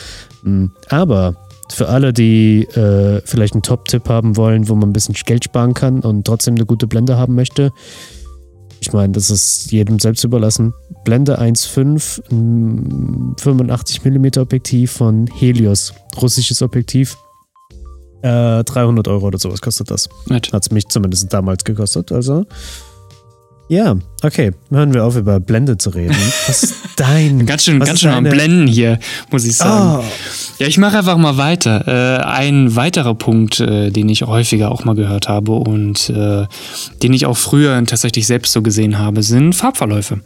Hm. 0.43 0.72
Aber 0.89 1.36
für 1.72 1.89
alle, 1.89 2.13
die 2.13 2.63
äh, 2.63 3.22
vielleicht 3.25 3.53
einen 3.53 3.62
Top-Tipp 3.62 4.10
haben 4.10 4.38
wollen, 4.38 4.70
wo 4.70 4.75
man 4.75 4.89
ein 4.89 4.93
bisschen 4.93 5.15
Geld 5.25 5.43
sparen 5.43 5.74
kann 5.74 6.00
und 6.01 6.25
trotzdem 6.25 6.55
eine 6.55 6.65
gute 6.65 6.88
Blende 6.88 7.17
haben 7.17 7.36
möchte, 7.36 7.72
ich 8.81 8.93
meine, 8.93 9.13
das 9.13 9.29
ist 9.29 9.71
jedem 9.71 10.00
selbst 10.00 10.24
überlassen. 10.24 10.74
Blende 11.03 11.39
1.5, 11.39 12.21
85mm 13.38 14.39
Objektiv 14.39 14.91
von 14.91 15.27
Helios, 15.27 15.93
russisches 16.21 16.62
Objektiv. 16.62 17.17
Äh, 18.21 18.63
300 18.63 19.07
Euro 19.07 19.27
oder 19.27 19.39
sowas 19.39 19.62
kostet 19.62 19.91
das. 19.91 20.09
Hat 20.29 20.53
es 20.53 20.71
mich 20.71 20.88
zumindest 20.88 21.31
damals 21.33 21.63
gekostet. 21.63 22.12
Also 22.12 22.45
ja, 23.69 23.95
okay. 24.24 24.51
Hören 24.71 24.95
wir 24.95 25.05
auf, 25.05 25.15
über 25.15 25.39
Blende 25.39 25.77
zu 25.77 25.91
reden. 25.91 26.15
Was 26.48 26.63
ist 26.63 26.75
dein. 26.95 27.45
ganz 27.45 27.63
schön, 27.63 27.79
ganz 27.79 28.00
schön 28.00 28.09
deine... 28.12 28.29
am 28.29 28.36
Blenden 28.36 28.67
hier, 28.67 29.00
muss 29.29 29.45
ich 29.45 29.55
sagen. 29.55 30.03
Oh. 30.03 30.49
Ja, 30.60 30.68
ich 30.68 30.78
mache 30.78 30.98
einfach 30.98 31.18
mal 31.18 31.38
weiter. 31.38 31.88
Äh, 31.88 32.24
ein 32.24 32.75
weiterer 32.75 33.16
Punkt, 33.16 33.62
äh, 33.62 33.92
den 33.92 34.10
ich 34.10 34.24
häufiger 34.24 34.72
auch 34.72 34.84
mal 34.84 34.94
gehört 34.94 35.30
habe 35.30 35.54
und 35.54 36.10
äh, 36.10 36.48
den 37.01 37.13
ich 37.13 37.25
auch 37.25 37.38
früher 37.38 37.82
tatsächlich 37.86 38.28
selbst 38.28 38.51
so 38.51 38.62
gesehen 38.62 39.00
habe, 39.00 39.24
sind 39.24 39.54
Farbverläufe. 39.54 40.20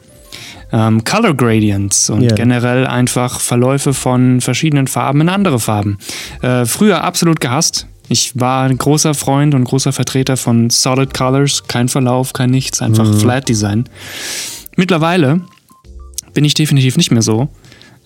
Ähm, 0.72 1.04
Color 1.04 1.36
Gradients 1.36 2.10
und 2.10 2.24
yeah. 2.24 2.34
generell 2.34 2.88
einfach 2.88 3.40
Verläufe 3.40 3.94
von 3.94 4.42
verschiedenen 4.42 4.88
Farben 4.88 5.22
in 5.22 5.30
andere 5.30 5.60
Farben. 5.60 6.00
Äh, 6.42 6.66
früher 6.66 7.04
absolut 7.04 7.40
gehasst. 7.40 7.86
Ich 8.10 8.32
war 8.34 8.64
ein 8.64 8.80
großer 8.80 9.14
Freund 9.14 9.54
und 9.54 9.66
großer 9.66 9.94
Vertreter 9.94 10.36
von 10.36 10.72
Solid 10.72 11.14
Colors, 11.14 11.68
kein 11.68 11.90
Verlauf, 11.90 12.34
kein 12.34 12.50
nichts, 12.50 12.82
einfach 12.82 13.06
mhm. 13.06 13.20
Flat 13.20 13.48
Design. 13.48 13.88
Mittlerweile 14.78 15.42
bin 16.34 16.44
ich 16.44 16.56
definitiv 16.56 16.98
nicht 16.98 17.12
mehr 17.12 17.22
so. 17.22 17.50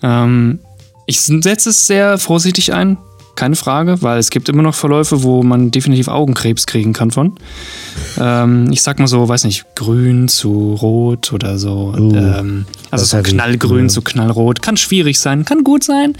Ähm, 0.02 0.58
ich 1.08 1.20
setze 1.22 1.70
es 1.70 1.86
sehr 1.86 2.18
vorsichtig 2.18 2.74
ein, 2.74 2.98
keine 3.34 3.56
Frage, 3.56 4.02
weil 4.02 4.18
es 4.18 4.28
gibt 4.28 4.50
immer 4.50 4.62
noch 4.62 4.74
Verläufe, 4.74 5.22
wo 5.22 5.42
man 5.42 5.70
definitiv 5.70 6.08
Augenkrebs 6.08 6.66
kriegen 6.66 6.92
kann 6.92 7.10
von. 7.10 7.32
Ähm, 8.20 8.68
ich 8.70 8.82
sag 8.82 8.98
mal 8.98 9.06
so, 9.06 9.26
weiß 9.26 9.44
nicht, 9.44 9.64
grün 9.74 10.28
zu 10.28 10.74
rot 10.74 11.32
oder 11.32 11.58
so. 11.58 11.94
Uh, 11.98 12.14
ähm, 12.14 12.66
also 12.90 13.06
so 13.06 13.22
knallgrün 13.22 13.84
ja. 13.84 13.88
zu 13.88 14.02
knallrot. 14.02 14.60
Kann 14.60 14.76
schwierig 14.76 15.18
sein, 15.18 15.46
kann 15.46 15.64
gut 15.64 15.82
sein. 15.82 16.14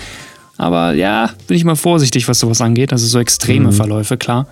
aber 0.57 0.95
ja, 0.95 1.31
bin 1.47 1.57
ich 1.59 1.65
mal 1.65 1.77
vorsichtig, 1.77 2.27
was 2.27 2.39
sowas 2.39 2.63
angeht. 2.63 2.91
Also 2.91 3.07
so 3.07 3.19
extreme 3.19 3.69
Mhm. 3.69 3.73
Verläufe, 3.73 4.17
klar. 4.17 4.47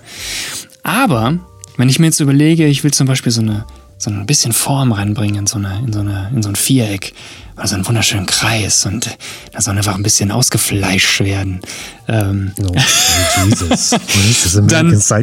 Aber 0.82 1.38
wenn 1.78 1.88
ich 1.88 1.98
mir 1.98 2.06
jetzt 2.06 2.20
überlege, 2.20 2.66
ich 2.66 2.84
will 2.84 2.92
zum 2.92 3.06
Beispiel 3.06 3.32
so 3.32 3.40
eine 3.40 3.64
so 3.98 4.10
ein 4.10 4.26
bisschen 4.26 4.52
Form 4.52 4.92
reinbringen 4.92 5.36
in 5.36 5.46
so, 5.46 5.56
eine, 5.56 5.78
in, 5.78 5.92
so 5.92 6.00
eine, 6.00 6.30
in 6.34 6.42
so 6.42 6.50
ein 6.50 6.56
Viereck 6.56 7.14
oder 7.56 7.66
so 7.66 7.74
einen 7.74 7.86
wunderschönen 7.86 8.26
Kreis 8.26 8.84
und 8.86 9.16
da 9.52 9.60
soll 9.60 9.76
einfach 9.76 9.94
ein 9.94 10.02
bisschen 10.02 10.30
ausgefleischt 10.30 11.20
werden. 11.20 11.60
Ähm, 12.08 12.52
Oh, 12.60 12.72
Jesus. 13.48 13.92
Ist 14.30 14.44
das 14.46 14.56
American 14.56 14.68
Dann- 15.08 15.22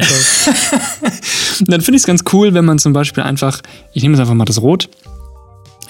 dann 1.66 1.80
finde 1.80 1.96
ich 1.96 2.02
es 2.02 2.06
ganz 2.06 2.22
cool, 2.32 2.54
wenn 2.54 2.64
man 2.64 2.78
zum 2.78 2.92
Beispiel 2.92 3.22
einfach, 3.22 3.60
ich 3.92 4.02
nehme 4.02 4.14
jetzt 4.14 4.20
einfach 4.20 4.34
mal 4.34 4.44
das 4.44 4.60
Rot, 4.60 4.88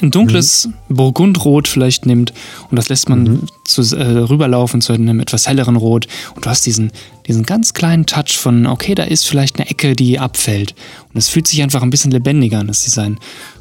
ein 0.03 0.11
dunkles 0.11 0.69
Burgundrot 0.89 1.69
vielleicht 1.69 2.05
nimmt 2.05 2.33
und 2.69 2.77
das 2.77 2.89
lässt 2.89 3.09
man 3.09 3.47
zu, 3.65 3.81
äh, 3.97 4.03
rüberlaufen 4.03 4.81
zu 4.81 4.93
einem 4.93 5.21
etwas 5.21 5.47
helleren 5.47 5.77
Rot 5.77 6.09
und 6.35 6.45
du 6.45 6.51
hast 6.51 6.67
diesen, 6.67 6.91
diesen 7.29 7.45
ganz 7.47 7.75
kleinen 7.75 8.05
Touch 8.05 8.37
von, 8.37 8.67
okay, 8.67 8.95
da 8.97 9.05
ist 9.05 9.27
vielleicht 9.27 9.59
eine 9.59 9.71
Ecke, 9.71 9.95
die 9.95 10.19
abfällt 10.19 10.75
und 11.09 11.17
es 11.17 11.29
fühlt 11.29 11.47
sich 11.47 11.63
einfach 11.63 11.83
ein 11.83 11.91
bisschen 11.91 12.11
lebendiger 12.11 12.59
an, 12.59 12.67
das 12.67 12.83
Design. 12.85 13.19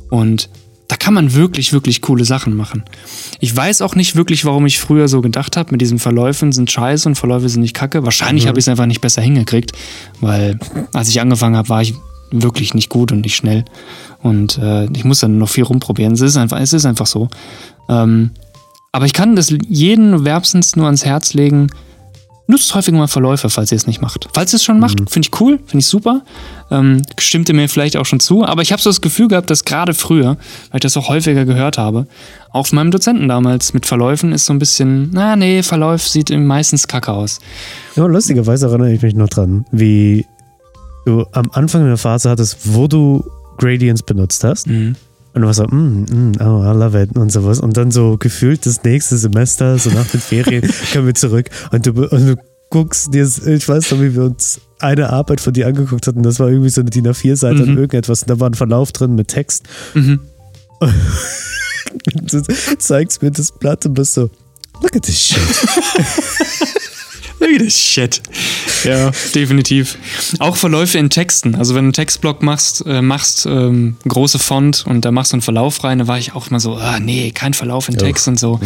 Und 0.10 0.50
da 0.94 0.98
kann 0.98 1.16
man 1.16 1.34
wirklich, 1.34 1.74
wirklich 1.74 2.02
coole 2.04 2.24
Sachen 2.24 2.56
machen. 2.56 2.84
Ich 3.40 3.56
weiß 3.56 3.82
auch 3.82 3.96
nicht 3.96 4.16
wirklich, 4.16 4.46
warum 4.46 4.68
ich 4.68 4.80
früher 4.80 5.08
so 5.08 5.22
gedacht 5.22 5.58
habe, 5.58 5.72
mit 5.72 5.82
diesen 5.82 5.98
Verläufen 5.98 6.52
sind 6.52 6.70
scheiße 6.70 7.10
und 7.10 7.16
Verläufe 7.16 7.50
sind 7.50 7.62
nicht 7.62 7.74
kacke. 7.74 8.06
Wahrscheinlich 8.06 8.46
habe 8.46 8.60
ich 8.60 8.66
es 8.66 8.70
einfach 8.70 8.86
nicht 8.86 9.02
besser 9.02 9.24
hingekriegt, 9.24 9.72
weil 10.22 10.60
als 10.94 11.10
ich 11.10 11.20
angefangen 11.20 11.58
habe, 11.58 11.68
war 11.70 11.82
ich 11.82 11.96
wirklich 12.30 12.76
nicht 12.76 12.90
gut 12.90 13.12
und 13.12 13.22
nicht 13.22 13.36
schnell. 13.36 13.66
Und 14.22 14.60
äh, 14.60 14.86
ich 14.96 15.04
muss 15.04 15.20
dann 15.20 15.40
noch 15.40 15.50
viel 15.50 15.64
rumprobieren. 15.64 16.14
Es 16.14 16.22
ist 16.22 16.38
einfach, 16.38 16.60
es 16.60 16.74
ist 16.74 16.86
einfach 16.86 17.08
so. 17.08 17.28
Ähm, 17.90 18.30
aber 18.92 19.08
ich 19.08 19.14
kann 19.14 19.36
das 19.36 19.52
jeden 19.68 20.26
wärmstens 20.26 20.76
nur 20.76 20.86
ans 20.86 21.06
Herz 21.06 21.34
legen. 21.34 21.72
Nutzt 22.46 22.76
häufiger 22.76 22.98
mal 22.98 23.08
Verläufe, 23.08 23.50
falls 23.50 23.72
ihr 23.72 23.78
es 23.78 23.88
nicht 23.88 24.02
macht. 24.02 24.28
Falls 24.34 24.54
ihr 24.54 24.58
es 24.58 24.66
schon 24.66 24.78
macht, 24.78 24.98
finde 25.10 25.30
ich 25.32 25.40
cool, 25.40 25.60
finde 25.66 25.80
ich 25.80 25.88
super. 25.88 26.22
Ähm, 26.72 27.02
stimmte 27.18 27.54
mir 27.54 27.70
vielleicht 27.70 27.96
auch 27.96 28.06
schon 28.06 28.20
zu, 28.20 28.44
aber 28.44 28.62
ich 28.62 28.74
habe 28.74 28.82
so 28.82 28.90
das 28.90 29.00
Gefühl 29.00 29.30
gehabt, 29.30 29.50
dass 29.50 29.64
gerade 29.64 29.94
früher, 29.94 30.38
weil 30.70 30.76
ich 30.78 30.82
das 30.82 30.98
auch 30.98 31.08
häufiger 31.08 31.46
gehört 31.46 31.78
habe, 31.78 32.06
auch 32.52 32.68
von 32.68 32.76
meinem 32.76 32.92
Dozenten 32.92 33.30
damals 33.30 33.74
mit 33.74 33.86
Verläufen 33.86 34.34
ist 34.34 34.46
so 34.46 34.54
ein 34.54 34.60
bisschen, 34.60 35.10
na 35.14 35.38
nee, 35.38 35.64
Verlauf 35.64 36.06
sieht 36.06 36.32
meistens 36.32 36.88
kacke 36.88 37.14
aus. 37.14 37.40
Ja, 37.96 38.06
lustigerweise 38.08 38.68
erinnere 38.68 38.92
ich 38.92 39.02
mich 39.02 39.16
noch 39.16 39.30
dran, 39.30 39.66
wie 39.72 40.26
du 41.06 41.26
am 41.32 41.50
Anfang 41.54 41.86
der 41.86 41.98
Phase 41.98 42.30
hattest, 42.30 42.58
wo 42.64 42.88
du 42.88 43.24
Gradients 43.58 44.04
benutzt 44.04 44.44
hast. 44.44 44.68
Mhm. 44.68 44.96
Und 45.34 45.42
du 45.42 45.48
warst 45.48 45.58
so, 45.58 45.66
mm, 45.66 46.06
mm, 46.10 46.32
oh, 46.42 46.64
I 46.64 46.78
love 46.78 47.02
it 47.02 47.16
und 47.18 47.32
sowas. 47.32 47.60
Und 47.60 47.76
dann 47.76 47.90
so 47.92 48.18
gefühlt 48.18 48.66
das 48.66 48.84
nächste 48.84 49.18
Semester, 49.18 49.78
so 49.80 49.90
nach 49.90 50.08
den 50.08 50.20
Ferien, 50.22 50.62
kommen 50.94 51.08
wir 51.08 51.16
zurück 51.16 51.50
und 51.72 51.86
du, 51.86 51.92
und 52.08 52.28
du 52.28 52.36
guckst 52.70 53.14
dir, 53.14 53.24
ich 53.48 53.68
weiß 53.68 53.92
noch, 53.92 54.02
wie 54.02 54.14
wir 54.16 54.24
uns 54.24 54.62
eine 54.80 55.10
Arbeit 55.12 55.42
von 55.42 55.54
dir 55.54 55.68
angeguckt 55.68 56.06
hatten, 56.08 56.24
das 56.24 56.40
war 56.40 56.50
irgendwie 56.50 56.70
so 56.70 56.82
eine 56.82 56.90
DIN 56.90 57.08
A4-Seite 57.08 57.56
Mhm. 57.64 57.70
und 57.70 57.78
irgendetwas 57.78 58.24
und 58.24 58.30
da 58.30 58.40
war 58.40 58.50
ein 58.50 58.54
Verlauf 58.56 58.92
drin 58.92 59.16
mit 59.16 59.28
Text. 59.30 59.64
Mhm. 59.94 60.20
Und 62.16 62.34
du 62.34 62.42
zeigst 62.80 63.22
mir 63.22 63.30
das 63.32 63.52
Blatt 63.52 63.86
und 63.86 63.94
bist 63.94 64.14
so, 64.16 64.30
look 64.82 64.96
at 64.96 65.04
this 65.04 65.20
shit. 65.20 65.40
Look 67.44 67.56
at 67.56 67.60
this 67.60 67.78
shit. 67.78 68.22
Ja, 68.86 69.12
definitiv. 69.36 69.98
Auch 70.40 70.56
Verläufe 70.56 70.98
in 70.98 71.10
Texten. 71.10 71.56
Also 71.56 71.76
wenn 71.76 71.84
du 71.84 71.88
einen 71.88 71.94
Textblock 71.94 72.42
machst, 72.42 72.86
äh, 72.86 73.02
machst 73.02 73.46
ähm, 73.46 73.98
große 74.08 74.40
Font 74.40 74.86
und 74.88 75.04
da 75.04 75.12
machst 75.12 75.34
du 75.34 75.36
einen 75.36 75.42
Verlauf 75.42 75.84
rein, 75.84 76.00
da 76.00 76.08
war 76.08 76.18
ich 76.18 76.34
auch 76.34 76.50
mal 76.50 76.60
so, 76.60 76.76
ah 76.76 77.00
nee, 77.00 77.32
kein 77.32 77.54
Verlauf 77.54 77.90
in 77.90 77.98
Text 77.98 78.28
und 78.28 78.40
so. 78.40 78.60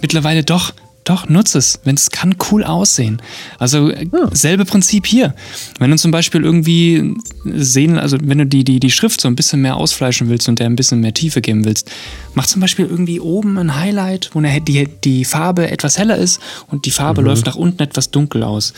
Mittlerweile 0.00 0.42
doch, 0.42 0.72
doch, 1.04 1.28
nutze 1.28 1.58
es. 1.58 1.80
Wenn 1.84 1.94
es 1.96 2.10
kann 2.10 2.34
cool 2.50 2.64
aussehen. 2.64 3.20
Also 3.58 3.90
äh, 3.90 4.06
selbe 4.32 4.64
Prinzip 4.64 5.06
hier. 5.06 5.34
Wenn 5.78 5.90
du 5.90 5.96
zum 5.96 6.10
Beispiel 6.10 6.42
irgendwie 6.42 7.14
sehen, 7.44 7.98
also 7.98 8.16
wenn 8.22 8.38
du 8.38 8.46
die, 8.46 8.64
die, 8.64 8.80
die 8.80 8.90
Schrift 8.90 9.20
so 9.20 9.28
ein 9.28 9.36
bisschen 9.36 9.60
mehr 9.60 9.76
ausfleischen 9.76 10.28
willst 10.28 10.48
und 10.48 10.58
der 10.58 10.66
ein 10.66 10.76
bisschen 10.76 11.00
mehr 11.00 11.12
Tiefe 11.14 11.40
geben 11.42 11.64
willst, 11.64 11.90
mach 12.34 12.46
zum 12.46 12.60
Beispiel 12.60 12.86
irgendwie 12.86 13.20
oben 13.20 13.58
ein 13.58 13.76
Highlight, 13.76 14.30
wo 14.32 14.38
eine, 14.38 14.60
die, 14.60 14.88
die 15.04 15.24
Farbe 15.24 15.70
etwas 15.70 15.98
heller 15.98 16.16
ist 16.16 16.40
und 16.68 16.86
die 16.86 16.90
Farbe 16.90 17.20
läuft 17.20 17.46
nach 17.46 17.56
unten 17.56 17.82
etwas 17.82 18.10
dunkel 18.10 18.42
aus. 18.42 18.72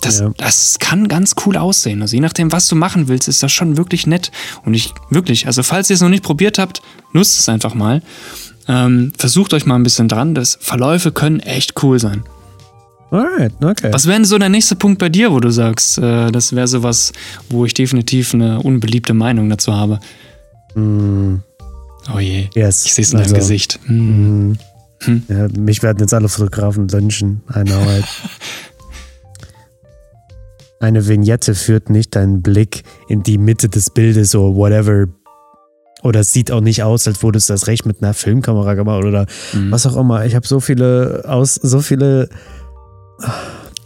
Das, 0.00 0.20
Ja. 0.20 0.30
das 0.36 0.78
kann 0.78 1.08
ganz 1.08 1.34
cool 1.44 1.56
aussehen. 1.56 2.02
Also 2.02 2.14
je 2.14 2.20
nachdem, 2.20 2.52
was 2.52 2.68
du 2.68 2.76
machen 2.76 3.08
willst, 3.08 3.28
ist 3.28 3.42
das 3.42 3.52
schon 3.52 3.76
wirklich 3.76 4.06
nett. 4.06 4.30
Und 4.64 4.74
ich 4.74 4.92
wirklich, 5.10 5.46
also 5.46 5.62
falls 5.62 5.90
ihr 5.90 5.94
es 5.94 6.00
noch 6.00 6.08
nicht 6.08 6.22
probiert 6.22 6.58
habt, 6.58 6.82
nutzt 7.12 7.38
es 7.40 7.48
einfach 7.48 7.74
mal. 7.74 8.02
Ähm, 8.68 9.12
versucht 9.18 9.54
euch 9.54 9.64
mal 9.66 9.76
ein 9.76 9.82
bisschen 9.82 10.08
dran. 10.08 10.34
Das 10.34 10.58
Verläufe 10.60 11.10
können 11.12 11.40
echt 11.40 11.82
cool 11.82 11.98
sein. 11.98 12.22
Alright, 13.10 13.52
okay. 13.64 13.88
Was 13.92 14.04
wäre 14.06 14.16
denn 14.16 14.26
so 14.26 14.36
der 14.38 14.50
nächste 14.50 14.76
Punkt 14.76 14.98
bei 14.98 15.08
dir, 15.08 15.32
wo 15.32 15.40
du 15.40 15.50
sagst, 15.50 15.96
äh, 15.98 16.30
das 16.30 16.54
wäre 16.54 16.68
sowas, 16.68 17.12
wo 17.48 17.64
ich 17.64 17.72
definitiv 17.72 18.34
eine 18.34 18.60
unbeliebte 18.60 19.14
Meinung 19.14 19.48
dazu 19.48 19.72
habe? 19.74 19.98
Mm, 20.74 21.36
Oh 22.14 22.18
je. 22.18 22.48
yes. 22.54 22.84
Ich 22.84 22.94
sehe 22.94 23.02
es 23.04 23.12
in 23.12 23.18
deinem 23.18 23.24
Also, 23.24 23.36
Gesicht. 23.36 23.80
Hm. 23.86 24.50
mm, 25.06 25.22
Ja, 25.28 25.48
mich 25.58 25.82
werden 25.82 26.00
jetzt 26.00 26.12
alle 26.12 26.28
Fotografen 26.28 26.88
lynchen. 26.88 27.40
I 27.56 27.64
know 27.64 27.80
it. 27.98 28.04
Eine 30.80 31.06
Vignette 31.08 31.54
führt 31.54 31.90
nicht 31.90 32.14
deinen 32.14 32.40
Blick 32.42 32.82
in 33.08 33.22
die 33.22 33.36
Mitte 33.38 33.68
des 33.68 33.90
Bildes 33.90 34.34
oder 34.34 34.54
whatever. 34.56 35.06
Oder 36.02 36.20
es 36.20 36.32
sieht 36.32 36.50
auch 36.52 36.60
nicht 36.60 36.82
aus, 36.82 37.06
als 37.08 37.22
wurde 37.22 37.38
es 37.38 37.46
das 37.46 37.66
recht 37.66 37.84
mit 37.86 38.02
einer 38.02 38.14
Filmkamera 38.14 38.74
gemacht 38.74 39.04
oder 39.04 39.26
Mhm. 39.52 39.70
was 39.72 39.86
auch 39.86 39.96
immer. 39.96 40.24
Ich 40.26 40.34
habe 40.34 40.46
so 40.46 40.60
viele 40.60 41.24
aus, 41.26 41.54
so 41.54 41.80
viele. 41.80 42.28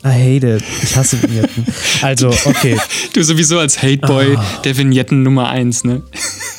I 0.05 0.09
hate 0.09 0.57
it. 0.57 0.65
Ich 0.83 0.97
hasse 0.97 1.23
Vignetten. 1.23 1.65
Also, 2.03 2.29
okay. 2.45 2.77
Du 3.15 3.23
sowieso 3.23 3.59
als 3.61 3.81
Hateboy 3.83 4.37
der 4.65 4.77
Vignetten 4.77 5.23
Nummer 5.23 5.49
eins, 5.49 5.85
ne? 5.85 6.03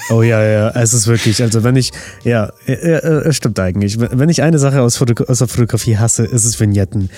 Oh 0.09 0.21
ja, 0.21 0.41
ja, 0.43 0.69
es 0.69 0.93
ist 0.93 1.07
wirklich, 1.07 1.41
also 1.43 1.63
wenn 1.63 1.75
ich, 1.75 1.91
ja, 2.23 2.49
äh, 2.65 2.71
äh, 2.73 3.27
es 3.27 3.35
stimmt 3.37 3.59
eigentlich. 3.59 3.97
Wenn 3.99 4.29
ich 4.29 4.41
eine 4.41 4.59
Sache 4.59 4.81
aus, 4.81 4.95
Foto, 4.97 5.21
aus 5.25 5.39
der 5.39 5.47
Fotografie 5.49 5.97
hasse, 5.97 6.23
ist 6.23 6.45
es 6.45 6.57
Vignetten. 6.59 7.09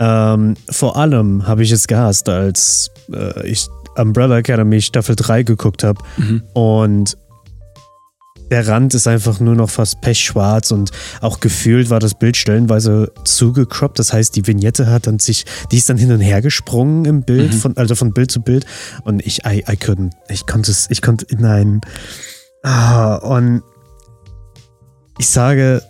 Ähm, 0.00 0.54
vor 0.70 0.96
allem 0.96 1.46
habe 1.46 1.62
ich 1.62 1.70
es 1.70 1.86
gehasst, 1.86 2.28
als 2.28 2.90
äh, 3.12 3.46
ich 3.48 3.66
Umbrella 3.96 4.38
Academy 4.38 4.80
Staffel 4.82 5.14
3 5.16 5.44
geguckt 5.44 5.84
habe 5.84 6.00
Mhm. 6.16 6.42
und 6.54 7.16
der 8.50 8.66
Rand 8.66 8.94
ist 8.94 9.06
einfach 9.06 9.40
nur 9.40 9.54
noch 9.54 9.68
fast 9.70 10.00
pechschwarz 10.00 10.70
und 10.70 10.90
auch 11.20 11.40
gefühlt 11.40 11.90
war 11.90 12.00
das 12.00 12.14
Bild 12.14 12.36
stellenweise 12.36 13.12
zugecroppt. 13.24 13.98
Das 13.98 14.12
heißt, 14.12 14.34
die 14.36 14.46
Vignette 14.46 14.86
hat 14.86 15.06
dann 15.06 15.18
sich, 15.18 15.44
die 15.70 15.76
ist 15.76 15.88
dann 15.90 15.98
hin 15.98 16.10
und 16.12 16.20
her 16.20 16.40
gesprungen 16.42 17.04
im 17.04 17.22
Bild, 17.22 17.52
Mhm. 17.52 17.58
von, 17.58 17.76
also 17.76 17.94
von 17.94 18.12
Bild 18.12 18.30
zu 18.30 18.40
Bild. 18.40 18.64
Und 19.04 19.24
ich, 19.26 19.44
I, 19.44 19.58
I 19.68 19.76
couldn't. 19.76 20.12
Ich 20.28 20.46
konnte 20.46 20.70
es, 20.70 20.86
ich 20.90 21.02
konnte, 21.02 21.26
nein. 21.38 21.80
Ah, 22.62 23.16
und 23.16 23.62
ich 25.18 25.28
sage, 25.28 25.82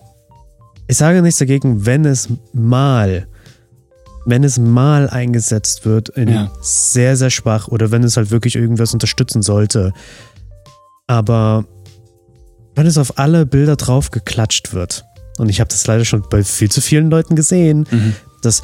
ich 0.87 0.97
sage 0.97 1.23
nichts 1.23 1.39
dagegen, 1.39 1.87
wenn 1.87 2.05
es 2.05 2.29
mal, 2.53 3.29
wenn 4.27 4.43
es 4.45 4.59
mal 4.59 5.09
eingesetzt 5.09 5.85
wird 5.87 6.09
in 6.11 6.29
Ja. 6.29 6.51
sehr, 6.61 7.17
sehr 7.17 7.31
schwach 7.31 7.69
oder 7.69 7.91
wenn 7.91 8.03
es 8.05 8.17
halt 8.17 8.31
wirklich 8.31 8.57
irgendwas 8.57 8.93
unterstützen 8.93 9.43
sollte. 9.43 9.93
Aber 11.07 11.65
wenn 12.79 12.87
es 12.87 12.97
auf 12.99 13.19
alle 13.19 13.45
Bilder 13.47 13.77
drauf 13.77 14.11
geklatscht 14.11 14.73
wird, 14.73 15.05
und 15.39 15.49
ich 15.49 15.61
habe 15.61 15.69
das 15.69 15.87
leider 15.87 16.05
schon 16.05 16.25
bei 16.31 16.43
viel 16.43 16.71
zu 16.71 16.81
vielen 16.81 17.11
Leuten 17.11 17.37
gesehen, 17.37 17.87
Mhm. 17.91 18.15
dass, 18.43 18.63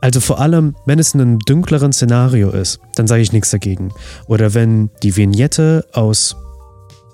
also 0.00 0.20
vor 0.20 0.40
allem, 0.40 0.74
wenn 0.86 0.98
es 0.98 1.14
in 1.14 1.20
einem 1.20 1.38
dunkleren 1.40 1.92
Szenario 1.92 2.50
ist, 2.50 2.80
dann 2.96 3.06
sage 3.06 3.22
ich 3.22 3.32
nichts 3.32 3.50
dagegen. 3.50 3.92
Oder 4.26 4.54
wenn 4.54 4.90
die 5.02 5.16
Vignette 5.16 5.84
aus, 5.92 6.34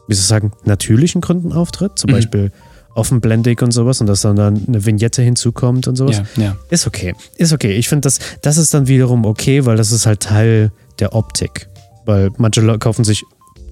wie 0.07 0.15
soll 0.15 0.23
ich 0.23 0.27
sagen, 0.29 0.53
natürlichen 0.65 1.21
Gründen 1.21 1.53
auftritt, 1.53 1.99
zum 1.99 2.11
Mhm. 2.11 2.15
Beispiel 2.15 2.53
offenblendig 2.95 3.63
und 3.63 3.71
sowas 3.73 4.01
und 4.01 4.07
dass 4.07 4.23
dann, 4.23 4.37
dann 4.37 4.65
eine 4.67 4.85
Vignette 4.85 5.23
hinzukommt 5.23 5.87
und 5.87 5.97
sowas, 5.97 6.23
Ja, 6.37 6.43
ja. 6.45 6.57
ist 6.71 6.87
okay. 6.87 7.15
Ist 7.37 7.53
okay. 7.53 7.73
Ich 7.73 7.89
finde, 7.89 8.03
das, 8.07 8.19
das 8.43 8.57
ist 8.57 8.73
dann 8.75 8.89
wiederum 8.89 9.25
okay, 9.25 9.67
weil 9.67 9.77
das 9.77 9.93
ist 9.93 10.07
halt 10.07 10.21
Teil 10.21 10.73
der 10.99 11.15
Optik. 11.15 11.69
Weil 12.07 12.31
manche 12.39 12.61
Leute 12.63 12.79
kaufen 12.81 13.05
sich 13.05 13.23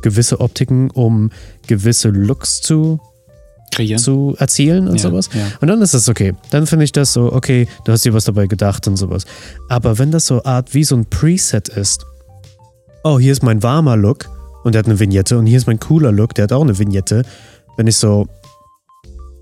gewisse 0.06 0.38
Optiken, 0.40 0.88
um 0.92 1.30
gewisse 1.66 2.10
Looks 2.10 2.62
zu, 2.62 3.00
Kreieren. 3.74 3.98
zu 3.98 4.36
erzielen 4.38 4.86
und 4.86 4.94
ja, 4.98 5.02
sowas. 5.02 5.30
Ja. 5.34 5.48
Und 5.60 5.66
dann 5.66 5.82
ist 5.82 5.94
das 5.94 6.08
okay. 6.08 6.32
Dann 6.50 6.68
finde 6.68 6.84
ich 6.84 6.92
das 6.92 7.12
so, 7.12 7.32
okay, 7.32 7.66
du 7.84 7.90
hast 7.90 8.04
dir 8.04 8.14
was 8.14 8.24
dabei 8.24 8.46
gedacht 8.46 8.86
und 8.86 8.96
sowas. 8.96 9.24
Aber 9.68 9.98
wenn 9.98 10.12
das 10.12 10.28
so 10.28 10.44
Art 10.44 10.74
wie 10.74 10.84
so 10.84 10.94
ein 10.94 11.06
Preset 11.06 11.68
ist, 11.68 12.06
oh, 13.02 13.18
hier 13.18 13.32
ist 13.32 13.42
mein 13.42 13.64
warmer 13.64 13.96
Look 13.96 14.28
und 14.62 14.76
der 14.76 14.78
hat 14.78 14.86
eine 14.86 15.00
Vignette 15.00 15.36
und 15.38 15.46
hier 15.46 15.58
ist 15.58 15.66
mein 15.66 15.80
cooler 15.80 16.12
Look, 16.12 16.34
der 16.34 16.44
hat 16.44 16.52
auch 16.52 16.62
eine 16.62 16.78
Vignette, 16.78 17.24
bin 17.76 17.88
ich 17.88 17.96
so, 17.96 18.28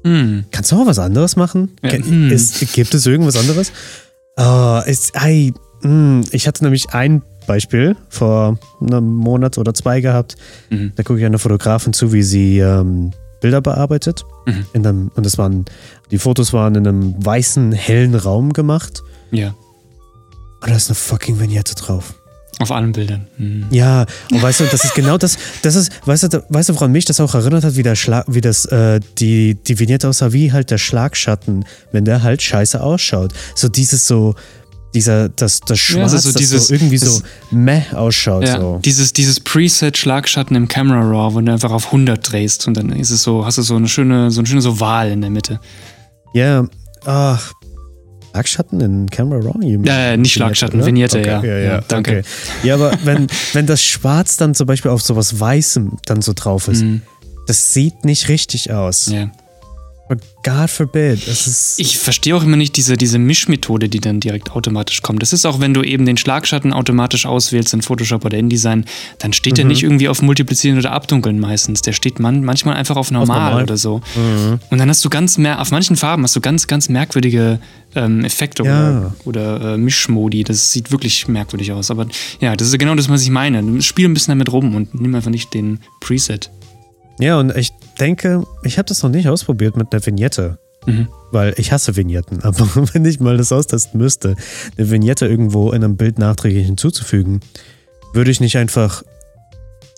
Hm. 0.07 0.45
kannst 0.51 0.73
du 0.73 0.77
auch 0.77 0.87
was 0.87 0.99
anderes 0.99 1.37
machen? 1.37 1.77
Ja, 1.83 1.93
hm. 1.93 2.31
Ist, 2.31 2.73
gibt 2.73 2.95
es 2.95 3.05
irgendwas 3.05 3.37
anderes? 3.37 3.71
Oh, 4.39 4.81
ist, 4.87 5.13
ei, 5.15 5.53
hm, 5.83 6.25
ich 6.31 6.49
hatte 6.49 6.65
nämlich 6.65 6.91
ein 6.95 7.23
Beispiel 7.47 7.97
vor 8.09 8.59
einem 8.81 9.15
Monat 9.15 9.59
oder 9.59 9.75
zwei 9.75 10.01
gehabt. 10.01 10.37
Mhm. 10.71 10.93
Da 10.97 11.03
gucke 11.03 11.19
ich 11.19 11.25
einer 11.25 11.39
Fotografin 11.39 11.93
zu, 11.93 12.13
wie 12.13 12.23
sie 12.23 12.59
ähm, 12.59 13.13
Bilder 13.41 13.61
bearbeitet. 13.61 14.25
Mhm. 14.47 14.67
In 14.73 14.87
einem, 14.87 15.11
und 15.15 15.27
das 15.27 15.39
waren, 15.39 15.65
die 16.11 16.19
Fotos 16.19 16.53
waren 16.53 16.75
in 16.75 16.87
einem 16.87 17.25
weißen, 17.25 17.73
hellen 17.73 18.15
Raum 18.15 18.53
gemacht. 18.53 19.03
Ja. 19.31 19.55
Und 20.61 20.71
da 20.71 20.77
ist 20.77 20.89
eine 20.89 20.95
fucking 20.95 21.41
Vignette 21.41 21.75
drauf. 21.75 22.15
Auf 22.61 22.71
allen 22.71 22.93
Bildern. 22.93 23.27
Mhm. 23.37 23.67
Ja, 23.71 24.07
und 24.31 24.41
weißt 24.41 24.61
du, 24.61 24.65
das 24.67 24.85
ist 24.85 24.95
genau 24.95 25.19
das, 25.19 25.37
das 25.63 25.75
ist, 25.75 25.91
weißt 26.07 26.33
du, 26.33 26.45
weißt 26.49 26.69
du, 26.69 26.75
woran 26.75 26.93
mich 26.93 27.05
das 27.05 27.21
auch 27.21 27.35
erinnert 27.35 27.65
hat, 27.65 27.75
wie 27.77 27.83
der 27.83 27.97
Schlag, 27.97 28.25
wie 28.29 28.41
das, 28.41 28.65
äh, 28.67 29.01
die, 29.19 29.57
die 29.57 29.79
Vignette 29.79 30.09
aussah, 30.09 30.33
wie 30.33 30.53
halt 30.53 30.71
der 30.71 30.79
Schlagschatten, 30.79 31.65
wenn 31.91 32.05
der 32.05 32.23
halt 32.23 32.43
scheiße 32.43 32.81
ausschaut. 32.81 33.33
So 33.57 33.69
dieses 33.69 34.07
so, 34.07 34.37
dieser, 34.95 35.29
das, 35.29 35.61
das 35.61 35.79
Schwarz, 35.79 36.13
also 36.13 36.29
so 36.29 36.33
das 36.33 36.41
dieses- 36.41 36.67
so 36.69 36.75
irgendwie 36.75 36.99
das- 36.99 37.17
so 37.17 37.23
meh 37.51 37.83
ausschaut. 37.93 38.45
Ja, 38.47 38.61
so. 38.61 38.81
dieses, 38.85 39.13
dieses 39.13 39.41
Preset 39.41 39.97
Schlagschatten 39.99 40.57
im 40.57 40.69
Camera 40.69 41.01
Raw, 41.01 41.35
wo 41.35 41.41
du 41.41 41.53
einfach 41.53 41.73
auf 41.73 41.87
100 41.93 42.31
drehst 42.33 42.67
und 42.69 42.77
dann 42.77 42.91
ist 42.93 43.11
es 43.11 43.23
so, 43.23 43.45
hast 43.45 43.59
du 43.59 43.63
so 43.63 43.77
eine 43.77 43.89
schöne, 43.89 44.31
so 44.31 44.41
eine 44.41 44.47
schöne 44.47 44.63
so 44.63 44.81
Wahl 44.81 45.11
in 45.11 45.21
der 45.21 45.31
Mitte. 45.31 45.61
Ja, 46.33 46.67
ach, 47.05 47.53
Schlagschatten 48.33 48.81
in 48.81 49.09
Camera 49.11 49.39
Raw? 49.41 49.57
Mean 49.59 49.85
Äh, 49.87 50.17
nicht 50.17 50.33
Schlagschatten, 50.33 50.81
oder? 50.81 50.87
Vignette, 50.87 51.19
okay, 51.21 51.29
ja. 51.29 51.43
ja, 51.45 51.59
ja. 51.59 51.65
Ja, 51.75 51.81
danke. 51.87 52.19
Okay. 52.19 52.23
Ja, 52.67 52.75
aber 52.75 52.93
wenn, 53.05 53.29
wenn 53.53 53.67
das 53.67 53.83
Schwarz 53.85 54.37
dann 54.37 54.55
zum 54.55 54.67
Beispiel 54.67 54.91
auf 54.91 55.03
sowas 55.03 55.39
Weißem 55.39 55.99
dann 56.07 56.21
so 56.23 56.33
drauf 56.35 56.67
ist, 56.69 56.83
Mhm. 56.83 57.03
das 57.47 57.73
sieht 57.73 58.05
nicht 58.05 58.29
richtig 58.29 58.73
aus. 58.73 59.07
Ja. 59.07 59.31
God 60.43 60.69
forbid. 60.69 61.27
Es 61.27 61.47
ist. 61.47 61.81
Ich 61.81 61.97
verstehe 61.99 62.37
auch 62.37 62.43
immer 62.43 62.59
nicht 62.59 62.77
diese, 62.77 62.97
diese 62.99 63.19
Mischmethode, 63.19 63.89
die 63.89 64.01
dann 64.01 64.21
direkt 64.21 64.51
automatisch 64.53 65.01
kommt. 65.01 65.23
Das 65.23 65.33
ist 65.33 65.47
auch, 65.47 65.61
wenn 65.61 65.73
du 65.73 65.83
eben 65.83 66.05
den 66.05 66.19
Schlagschatten 66.19 66.75
automatisch 66.75 67.25
auswählst 67.25 67.73
in 67.73 67.81
Photoshop 67.81 68.23
oder 68.25 68.37
InDesign, 68.37 68.85
dann 69.19 69.33
steht 69.33 69.55
Mhm. 69.55 69.57
der 69.57 69.65
nicht 69.65 69.83
irgendwie 69.83 70.09
auf 70.11 70.21
Multiplizieren 70.21 70.77
oder 70.79 70.93
Abdunkeln 70.93 71.41
meistens. 71.41 71.81
Der 71.81 71.93
steht 71.93 72.19
man, 72.21 72.45
manchmal 72.45 72.77
einfach 72.77 72.97
auf 72.97 73.11
normal, 73.11 73.49
normal. 73.51 73.63
oder 73.63 73.77
so. 73.79 74.03
Mhm. 74.15 74.61
Und 74.69 74.79
dann 74.79 74.91
hast 74.91 75.03
du 75.05 75.09
ganz 75.09 75.39
mehr, 75.39 75.61
auf 75.61 75.71
manchen 75.71 75.97
Farben 75.97 76.23
hast 76.23 76.37
du 76.37 76.41
ganz, 76.43 76.67
ganz 76.67 76.91
merkwürdige 76.91 77.59
ähm, 77.95 78.25
Effekte 78.25 78.63
Ja. 78.65 79.13
oder, 79.25 79.59
oder 79.59 79.75
äh, 79.75 79.79
Mischmodi. 79.79 80.45
Das 80.45 80.71
sieht 80.71 80.91
wirklich 80.93 81.29
merkwürdig 81.29 81.73
aus. 81.73 81.91
Aber 81.91 82.07
ja, 82.41 82.55
das 82.57 82.69
ist 82.69 82.79
genau 82.79 82.95
das, 82.95 83.09
was 83.09 83.23
ich 83.23 83.31
meine. 83.31 83.81
Spiel 83.81 84.07
ein 84.09 84.15
bisschen 84.15 84.33
damit 84.33 84.53
rum 84.53 84.75
und 84.75 84.95
nimm 85.01 85.15
einfach 85.15 85.31
nicht 85.31 85.55
den 85.55 85.79
Preset. 86.01 86.51
Ja, 87.21 87.39
und 87.39 87.57
ich 87.57 87.71
denke, 88.01 88.45
ich 88.65 88.79
habe 88.79 88.89
das 88.89 89.03
noch 89.03 89.11
nicht 89.11 89.29
ausprobiert 89.29 89.77
mit 89.77 89.93
einer 89.93 90.05
Vignette. 90.05 90.59
Mhm. 90.87 91.09
Weil 91.33 91.55
ich 91.57 91.73
hasse 91.73 91.97
Vignetten. 91.97 92.41
Aber 92.43 92.67
wenn 92.93 93.05
ich 93.05 93.21
mal 93.21 93.37
das 93.37 93.53
austesten 93.53 93.99
müsste, 94.01 94.37
eine 94.77 94.91
Vignette 94.91 95.27
irgendwo 95.27 95.71
in 95.73 95.83
einem 95.85 95.97
Bild 95.97 96.19
nachträglich 96.19 96.67
hinzuzufügen, 96.67 97.41
würde 98.13 98.31
ich 98.31 98.41
nicht 98.41 98.57
einfach 98.59 99.03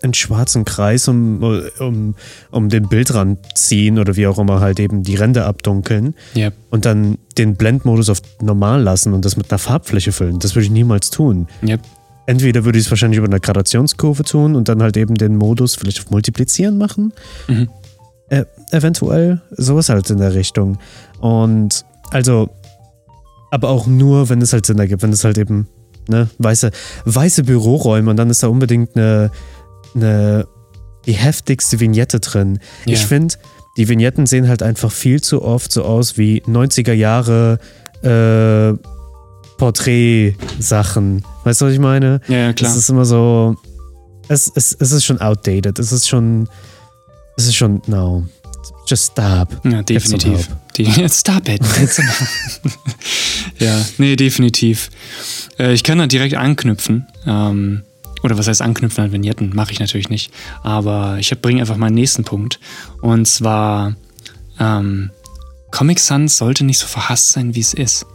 einen 0.03 0.15
schwarzen 0.15 0.65
Kreis 0.65 1.09
um, 1.09 1.43
um, 1.79 2.15
um 2.51 2.69
den 2.69 2.89
Bildrand 2.89 3.39
ziehen 3.55 3.99
oder 3.99 4.15
wie 4.17 4.27
auch 4.27 4.39
immer 4.39 4.61
halt 4.61 4.79
eben 4.79 5.03
die 5.03 5.17
Ränder 5.17 5.47
abdunkeln 5.47 6.15
Ja. 6.35 6.51
und 6.71 6.85
dann 6.85 7.17
den 7.39 7.57
Blendmodus 7.57 8.11
auf 8.11 8.21
normal 8.41 8.83
lassen 8.83 9.15
und 9.15 9.25
das 9.25 9.37
mit 9.37 9.51
einer 9.51 9.59
Farbfläche 9.59 10.13
füllen. 10.13 10.39
Das 10.39 10.55
würde 10.55 10.67
ich 10.67 10.71
niemals 10.71 11.11
tun. 11.11 11.49
Ja. 11.63 11.79
Entweder 12.27 12.65
würde 12.65 12.79
ich 12.79 12.87
es 12.87 12.91
wahrscheinlich 12.91 13.19
über 13.19 13.29
eine 13.29 13.41
Gradationskurve 13.41 14.25
tun 14.25 14.57
und 14.57 14.69
dann 14.69 14.83
halt 14.83 14.97
eben 14.97 15.15
den 15.15 15.37
Modus 15.37 15.77
vielleicht 15.77 16.01
auf 16.01 16.11
Multiplizieren 16.11 16.77
machen. 16.77 17.13
Mhm. 17.47 17.69
Äh, 18.29 18.45
eventuell 18.73 19.41
sowas 19.51 19.89
halt 19.89 20.11
in 20.11 20.19
der 20.19 20.35
Richtung. 20.35 20.79
Und 21.21 21.85
also, 22.11 22.51
aber 23.51 23.69
auch 23.69 23.87
nur, 23.87 24.29
wenn 24.29 24.43
es 24.43 24.53
halt 24.53 24.67
Sinn 24.67 24.79
ergibt, 24.79 25.03
wenn 25.03 25.13
es 25.13 25.23
halt 25.23 25.39
eben, 25.39 25.69
ne, 26.09 26.29
weiße, 26.39 26.73
weiße 27.05 27.45
Büroräume 27.45 28.11
und 28.11 28.17
dann 28.17 28.31
ist 28.31 28.43
da 28.43 28.49
unbedingt 28.49 28.97
eine, 28.97 29.31
eine 29.95 30.47
die 31.07 31.13
heftigste 31.13 31.79
Vignette 31.79 32.19
drin. 32.19 32.59
Ja. 32.85 32.95
Ich 32.95 33.07
finde, 33.07 33.37
die 33.77 33.89
Vignetten 33.89 34.27
sehen 34.27 34.49
halt 34.49 34.63
einfach 34.63 34.91
viel 34.91 35.21
zu 35.21 35.43
oft 35.43 35.71
so 35.71 35.85
aus 35.85 36.19
wie 36.19 36.43
90er 36.43 36.93
Jahre 36.93 37.61
äh, 38.03 38.73
Porträtsachen. 39.59 41.25
Weißt 41.45 41.61
du, 41.61 41.67
was 41.67 41.73
ich 41.73 41.79
meine? 41.79 42.21
Ja, 42.29 42.37
ja, 42.37 42.53
klar. 42.53 42.71
Es 42.71 42.77
ist 42.77 42.89
immer 42.89 43.05
so. 43.05 43.57
Es, 44.29 44.51
es, 44.55 44.77
es 44.79 44.93
ist 44.93 45.05
schon 45.05 45.21
outdated. 45.21 45.79
Es 45.79 45.93
ist 45.93 46.09
schon. 46.09 46.49
Es 47.37 47.47
ist 47.47 47.57
schon. 47.57 47.83
No. 47.87 48.27
Just 48.87 49.13
stop. 49.13 49.49
Ja, 49.65 49.83
definitiv. 49.83 50.49
Die, 50.77 51.09
stop 51.09 51.49
it. 51.49 51.61
ja, 53.59 53.85
nee, 53.99 54.15
definitiv. 54.15 54.91
Äh, 55.59 55.73
ich 55.73 55.83
kann 55.83 55.99
da 55.99 56.07
direkt 56.07 56.35
anknüpfen. 56.35 57.07
Ähm, 57.27 57.83
oder 58.23 58.39
was 58.39 58.47
heißt 58.47 58.63
anknüpfen 58.63 59.05
an 59.05 59.13
Vignetten? 59.13 59.51
Mache 59.55 59.73
ich 59.73 59.81
natürlich 59.81 60.09
nicht. 60.09 60.33
Aber 60.63 61.17
ich 61.19 61.31
bringe 61.41 61.61
einfach 61.61 61.77
meinen 61.77 61.95
nächsten 61.95 62.25
Punkt. 62.25 62.61
Und 63.01 63.27
zwar, 63.27 63.97
ähm, 64.61 65.11
Comic 65.71 65.99
Sans 65.99 66.37
sollte 66.37 66.65
nicht 66.65 66.79
so 66.79 66.87
verhasst 66.87 67.33
sein, 67.33 67.55
wie 67.55 67.61
es 67.61 67.75
ist. 67.75 68.07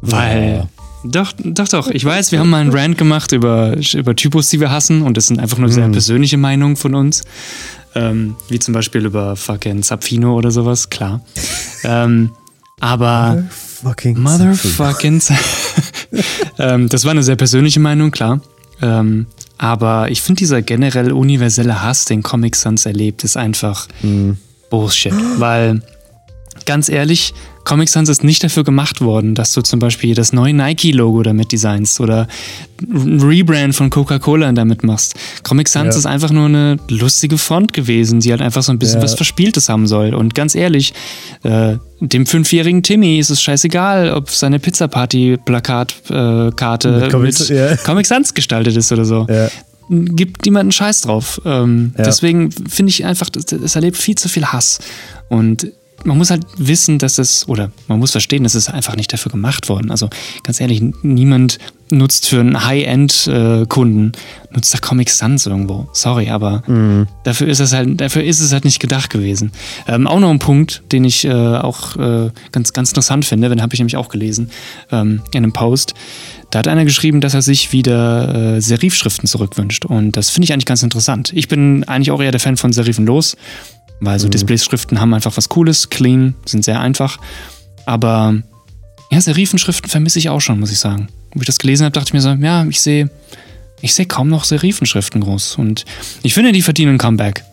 Weil. 0.00 0.68
Doch, 1.04 1.32
doch, 1.42 1.68
doch. 1.68 1.88
Ich 1.88 2.04
weiß, 2.04 2.30
wir 2.30 2.40
haben 2.40 2.50
mal 2.50 2.60
einen 2.60 2.72
Rant 2.72 2.98
gemacht 2.98 3.32
über, 3.32 3.74
über 3.94 4.14
Typos, 4.14 4.48
die 4.50 4.60
wir 4.60 4.70
hassen. 4.70 5.00
Und 5.02 5.16
das 5.16 5.28
sind 5.28 5.40
einfach 5.40 5.56
nur 5.58 5.70
sehr 5.70 5.88
Mhm. 5.88 5.92
persönliche 5.92 6.36
Meinungen 6.36 6.76
von 6.76 6.94
uns. 6.94 7.22
Ähm, 7.94 8.36
wie 8.48 8.58
zum 8.58 8.74
Beispiel 8.74 9.04
über 9.06 9.34
fucking 9.34 9.82
Zapfino 9.82 10.34
oder 10.36 10.50
sowas, 10.50 10.90
klar. 10.90 11.22
ähm, 11.84 12.30
aber 12.80 13.42
Fucking. 13.82 14.18
motherfucking. 14.20 15.20
ähm, 16.58 16.88
das 16.88 17.04
war 17.04 17.10
eine 17.12 17.22
sehr 17.22 17.36
persönliche 17.36 17.80
Meinung, 17.80 18.10
klar. 18.10 18.40
Ähm, 18.82 19.26
aber 19.58 20.10
ich 20.10 20.22
finde, 20.22 20.38
dieser 20.40 20.62
generell 20.62 21.12
universelle 21.12 21.82
Hass, 21.82 22.04
den 22.04 22.22
Comic 22.22 22.56
Sans 22.56 22.86
erlebt, 22.86 23.24
ist 23.24 23.36
einfach 23.36 23.88
Mhm. 24.02 24.36
Bullshit. 24.70 25.12
Weil, 25.38 25.82
ganz 26.66 26.88
ehrlich, 26.88 27.34
Comic 27.64 27.88
Sans 27.88 28.08
ist 28.08 28.24
nicht 28.24 28.42
dafür 28.42 28.64
gemacht 28.64 29.00
worden, 29.00 29.34
dass 29.34 29.52
du 29.52 29.62
zum 29.62 29.78
Beispiel 29.80 30.14
das 30.14 30.32
neue 30.32 30.52
Nike-Logo 30.54 31.22
damit 31.22 31.52
designst 31.52 32.00
oder 32.00 32.26
ein 32.82 33.20
Rebrand 33.20 33.74
von 33.76 33.90
Coca-Cola 33.90 34.50
damit 34.52 34.82
machst. 34.82 35.14
Comic 35.44 35.68
Sans 35.68 35.94
Ja. 35.94 35.98
ist 35.98 36.06
einfach 36.06 36.30
nur 36.30 36.46
eine 36.46 36.78
lustige 36.88 37.38
Font 37.38 37.72
gewesen, 37.72 38.20
die 38.20 38.30
halt 38.32 38.42
einfach 38.42 38.62
so 38.62 38.72
ein 38.72 38.78
bisschen 38.78 38.98
Ja. 38.98 39.04
was 39.04 39.14
Verspieltes 39.14 39.68
haben 39.68 39.86
soll. 39.86 40.14
Und 40.14 40.34
ganz 40.34 40.54
ehrlich, 40.54 40.94
äh, 41.42 41.76
dem 42.00 42.26
fünfjährigen 42.26 42.82
Timmy 42.82 43.18
ist 43.18 43.30
es 43.30 43.42
scheißegal, 43.42 44.12
ob 44.14 44.30
seine 44.30 44.58
Pizza-Party-Plakat-Karte 44.58 46.88
äh, 46.88 46.92
Mit 46.92 47.02
mit, 47.02 47.10
Comic- 47.12 47.48
ja. 47.50 47.76
Comic 47.76 48.06
Sans 48.06 48.34
gestaltet 48.34 48.76
ist 48.76 48.90
oder 48.92 49.04
so 49.04 49.26
Ja. 49.28 49.48
gibt 49.90 50.44
niemanden 50.44 50.72
Scheiß 50.72 51.02
drauf. 51.02 51.40
Ähm, 51.44 51.92
Ja. 51.98 52.04
Deswegen 52.04 52.50
finde 52.50 52.90
ich 52.90 53.04
einfach, 53.04 53.28
es 53.36 53.74
erlebt 53.76 53.96
viel 53.96 54.14
zu 54.16 54.28
viel 54.28 54.46
Hass. 54.46 54.78
Und 55.28 55.68
man 56.04 56.16
muss 56.18 56.30
halt 56.30 56.44
wissen, 56.56 56.98
dass 56.98 57.18
es, 57.18 57.48
oder 57.48 57.70
man 57.88 57.98
muss 57.98 58.12
verstehen, 58.12 58.42
dass 58.44 58.54
es 58.54 58.68
einfach 58.68 58.96
nicht 58.96 59.12
dafür 59.12 59.30
gemacht 59.32 59.68
worden. 59.68 59.90
Also 59.90 60.08
ganz 60.42 60.60
ehrlich, 60.60 60.82
niemand 61.02 61.58
nutzt 61.90 62.28
für 62.28 62.40
einen 62.40 62.64
High-End-Kunden, 62.64 64.12
nutzt 64.52 64.72
da 64.74 64.78
Comic 64.78 65.10
Sans 65.10 65.44
irgendwo. 65.46 65.88
Sorry, 65.92 66.30
aber 66.30 66.62
Mhm. 66.66 67.06
dafür 67.24 67.48
ist 67.48 67.60
es 67.60 67.72
halt, 67.72 68.00
dafür 68.00 68.22
ist 68.22 68.40
es 68.40 68.52
halt 68.52 68.64
nicht 68.64 68.80
gedacht 68.80 69.10
gewesen. 69.10 69.52
Ähm, 69.88 70.06
auch 70.06 70.20
noch 70.20 70.30
ein 70.30 70.38
Punkt, 70.38 70.82
den 70.92 71.04
ich 71.04 71.24
äh, 71.24 71.32
auch 71.32 71.96
äh, 71.96 72.30
ganz, 72.52 72.72
ganz 72.72 72.90
interessant 72.90 73.24
finde, 73.24 73.48
den 73.48 73.60
habe 73.62 73.74
ich 73.74 73.80
nämlich 73.80 73.96
auch 73.96 74.08
gelesen 74.08 74.50
ähm, 74.92 75.22
in 75.32 75.38
einem 75.38 75.52
Post. 75.52 75.94
Da 76.50 76.60
hat 76.60 76.68
einer 76.68 76.84
geschrieben, 76.84 77.20
dass 77.20 77.34
er 77.34 77.42
sich 77.42 77.72
wieder 77.72 78.56
äh, 78.56 78.60
Serifschriften 78.60 79.28
zurückwünscht. 79.28 79.84
Und 79.84 80.16
das 80.16 80.30
finde 80.30 80.44
ich 80.44 80.52
eigentlich 80.52 80.66
ganz 80.66 80.82
interessant. 80.82 81.32
Ich 81.34 81.46
bin 81.48 81.84
eigentlich 81.84 82.10
auch 82.10 82.20
eher 82.20 82.32
der 82.32 82.40
Fan 82.40 82.56
von 82.56 82.72
Serifen 82.72 83.06
los, 83.06 83.36
weil 84.00 84.18
so 84.18 84.28
Displayschriften 84.28 85.00
haben 85.00 85.14
einfach 85.14 85.36
was 85.36 85.48
Cooles, 85.48 85.90
clean, 85.90 86.34
sind 86.46 86.64
sehr 86.64 86.80
einfach. 86.80 87.18
Aber 87.86 88.34
ja, 89.10 89.20
Serifenschriften 89.20 89.90
vermisse 89.90 90.18
ich 90.18 90.28
auch 90.28 90.40
schon, 90.40 90.60
muss 90.60 90.72
ich 90.72 90.78
sagen. 90.78 91.08
Wo 91.34 91.40
ich 91.40 91.46
das 91.46 91.58
gelesen 91.58 91.84
habe, 91.84 91.92
dachte 91.92 92.08
ich 92.08 92.12
mir 92.14 92.20
so, 92.20 92.30
ja, 92.30 92.64
ich 92.64 92.80
sehe 92.80 93.10
ich 93.82 93.94
sehe 93.94 94.06
kaum 94.06 94.28
noch 94.28 94.44
Serifenschriften 94.44 95.20
groß. 95.20 95.56
Und 95.56 95.84
ich 96.22 96.34
finde, 96.34 96.52
die 96.52 96.62
verdienen 96.62 96.94
ein 96.94 96.98
Comeback. 96.98 97.44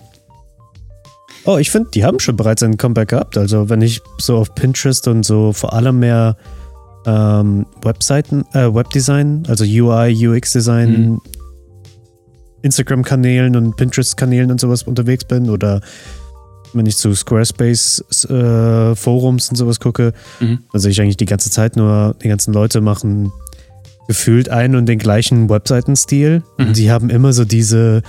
Oh, 1.45 1.57
ich 1.57 1.71
finde, 1.71 1.89
die 1.93 2.03
haben 2.03 2.19
schon 2.19 2.35
bereits 2.35 2.61
ein 2.63 2.77
Comeback 2.77 3.09
gehabt. 3.09 3.37
Also, 3.37 3.69
wenn 3.69 3.81
ich 3.81 4.01
so 4.17 4.37
auf 4.37 4.53
Pinterest 4.53 5.07
und 5.07 5.23
so 5.25 5.53
vor 5.53 5.71
allem 5.71 5.99
mehr 5.99 6.35
ähm, 7.05 7.65
Webseiten, 7.81 8.43
äh, 8.53 8.73
Webdesign, 8.73 9.45
also 9.47 9.63
UI, 9.63 10.27
UX-Design, 10.27 11.11
Mhm. 11.11 11.21
Instagram-Kanälen 12.63 13.55
und 13.55 13.77
Pinterest-Kanälen 13.77 14.51
und 14.51 14.59
sowas 14.59 14.83
unterwegs 14.83 15.23
bin 15.23 15.49
oder 15.49 15.79
wenn 16.73 16.85
ich 16.85 16.97
zu 16.97 17.15
Squarespace-Forums 17.15 19.49
und 19.49 19.55
sowas 19.55 19.79
gucke, 19.79 20.13
Mhm. 20.39 20.59
dann 20.71 20.81
sehe 20.81 20.91
ich 20.91 21.01
eigentlich 21.01 21.17
die 21.17 21.25
ganze 21.25 21.49
Zeit 21.49 21.75
nur, 21.75 22.15
die 22.23 22.27
ganzen 22.27 22.53
Leute 22.53 22.81
machen 22.81 23.31
gefühlt 24.07 24.49
einen 24.49 24.75
und 24.75 24.85
den 24.85 24.99
gleichen 24.99 25.49
Webseitenstil. 25.49 26.43
Mhm. 26.57 26.67
Und 26.67 26.77
die 26.77 26.91
haben 26.91 27.09
immer 27.09 27.33
so 27.33 27.45
diese 27.45 28.03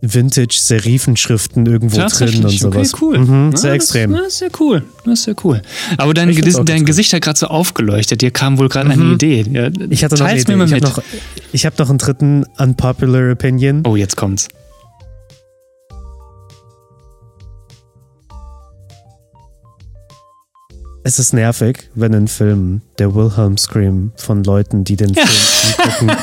Vintage-Serifenschriften 0.00 1.66
irgendwo 1.66 1.98
drin 2.08 2.44
und 2.44 2.50
sowas. 2.50 2.94
Okay, 2.94 3.04
cool. 3.04 3.18
Mhm, 3.18 3.50
Na, 3.50 3.56
sehr 3.56 3.70
das- 3.74 3.84
extrem. 3.84 4.12
Das 4.12 4.26
ist 4.28 4.38
sehr 4.38 4.50
cool. 4.58 4.82
Das 5.04 5.12
ist 5.14 5.22
sehr 5.24 5.34
cool. 5.44 5.62
Aber 5.96 6.12
dein, 6.14 6.28
auch 6.30 6.34
dein 6.64 6.78
ganz 6.78 6.84
Gesicht 6.86 7.12
hat 7.12 7.22
gerade 7.22 7.38
so 7.38 7.46
aufgeleuchtet. 7.46 8.20
Dir 8.20 8.30
kam 8.32 8.58
wohl 8.58 8.68
gerade 8.68 8.90
eine 8.90 9.04
Mhm. 9.04 9.12
Idee. 9.14 9.44
Ja, 9.52 9.68
Ich 9.90 10.02
hatte 10.02 10.16
noch 10.16 10.26
eine 10.26 10.40
Idee. 10.40 10.50
mir 10.52 10.58
mal 10.58 10.66
Ich 10.66 10.72
habe 10.74 10.82
noch, 10.84 11.00
ich 11.52 11.66
hab 11.66 11.78
noch 11.78 11.88
einen 11.88 11.98
dritten 11.98 12.44
Unpopular 12.58 13.30
Opinion. 13.32 13.82
oh, 13.86 13.94
jetzt 13.96 14.16
kommt's. 14.16 14.48
Es 21.04 21.18
ist 21.18 21.32
nervig, 21.32 21.90
wenn 21.94 22.12
in 22.12 22.28
Filmen 22.28 22.82
der 22.98 23.14
Wilhelm 23.14 23.56
Scream 23.58 24.12
von 24.16 24.44
Leuten, 24.44 24.84
die 24.84 24.96
den 24.96 25.14
Film 25.14 25.28
angucken, 26.06 26.22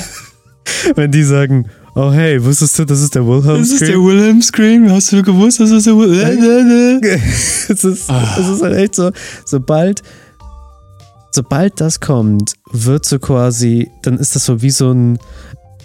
wenn 0.96 1.10
die 1.12 1.22
sagen, 1.24 1.66
oh 1.94 2.10
hey, 2.12 2.42
wusstest 2.42 2.78
du, 2.78 2.84
das 2.84 3.00
ist 3.02 3.14
der 3.14 3.26
Wilhelm 3.26 3.58
Das 3.58 3.70
ist 3.70 3.80
der 3.82 3.88
Scream? 3.88 4.06
Wilhelm 4.06 4.42
Scream. 4.42 4.90
Hast 4.90 5.12
du 5.12 5.22
gewusst, 5.22 5.60
das 5.60 5.70
ist 5.70 5.86
der 5.86 5.94
Wilhelm? 5.96 7.00
es, 7.68 7.84
ist, 7.84 8.08
Ah. 8.10 8.36
es 8.40 8.48
ist 8.48 8.62
halt 8.62 8.76
echt 8.76 8.94
so, 8.94 9.10
sobald, 9.44 10.02
sobald 11.32 11.80
das 11.80 12.00
kommt, 12.00 12.54
wird 12.72 13.04
so 13.04 13.18
quasi, 13.18 13.90
dann 14.02 14.18
ist 14.18 14.34
das 14.34 14.46
so 14.46 14.62
wie 14.62 14.70
so 14.70 14.90
ein, 14.92 15.18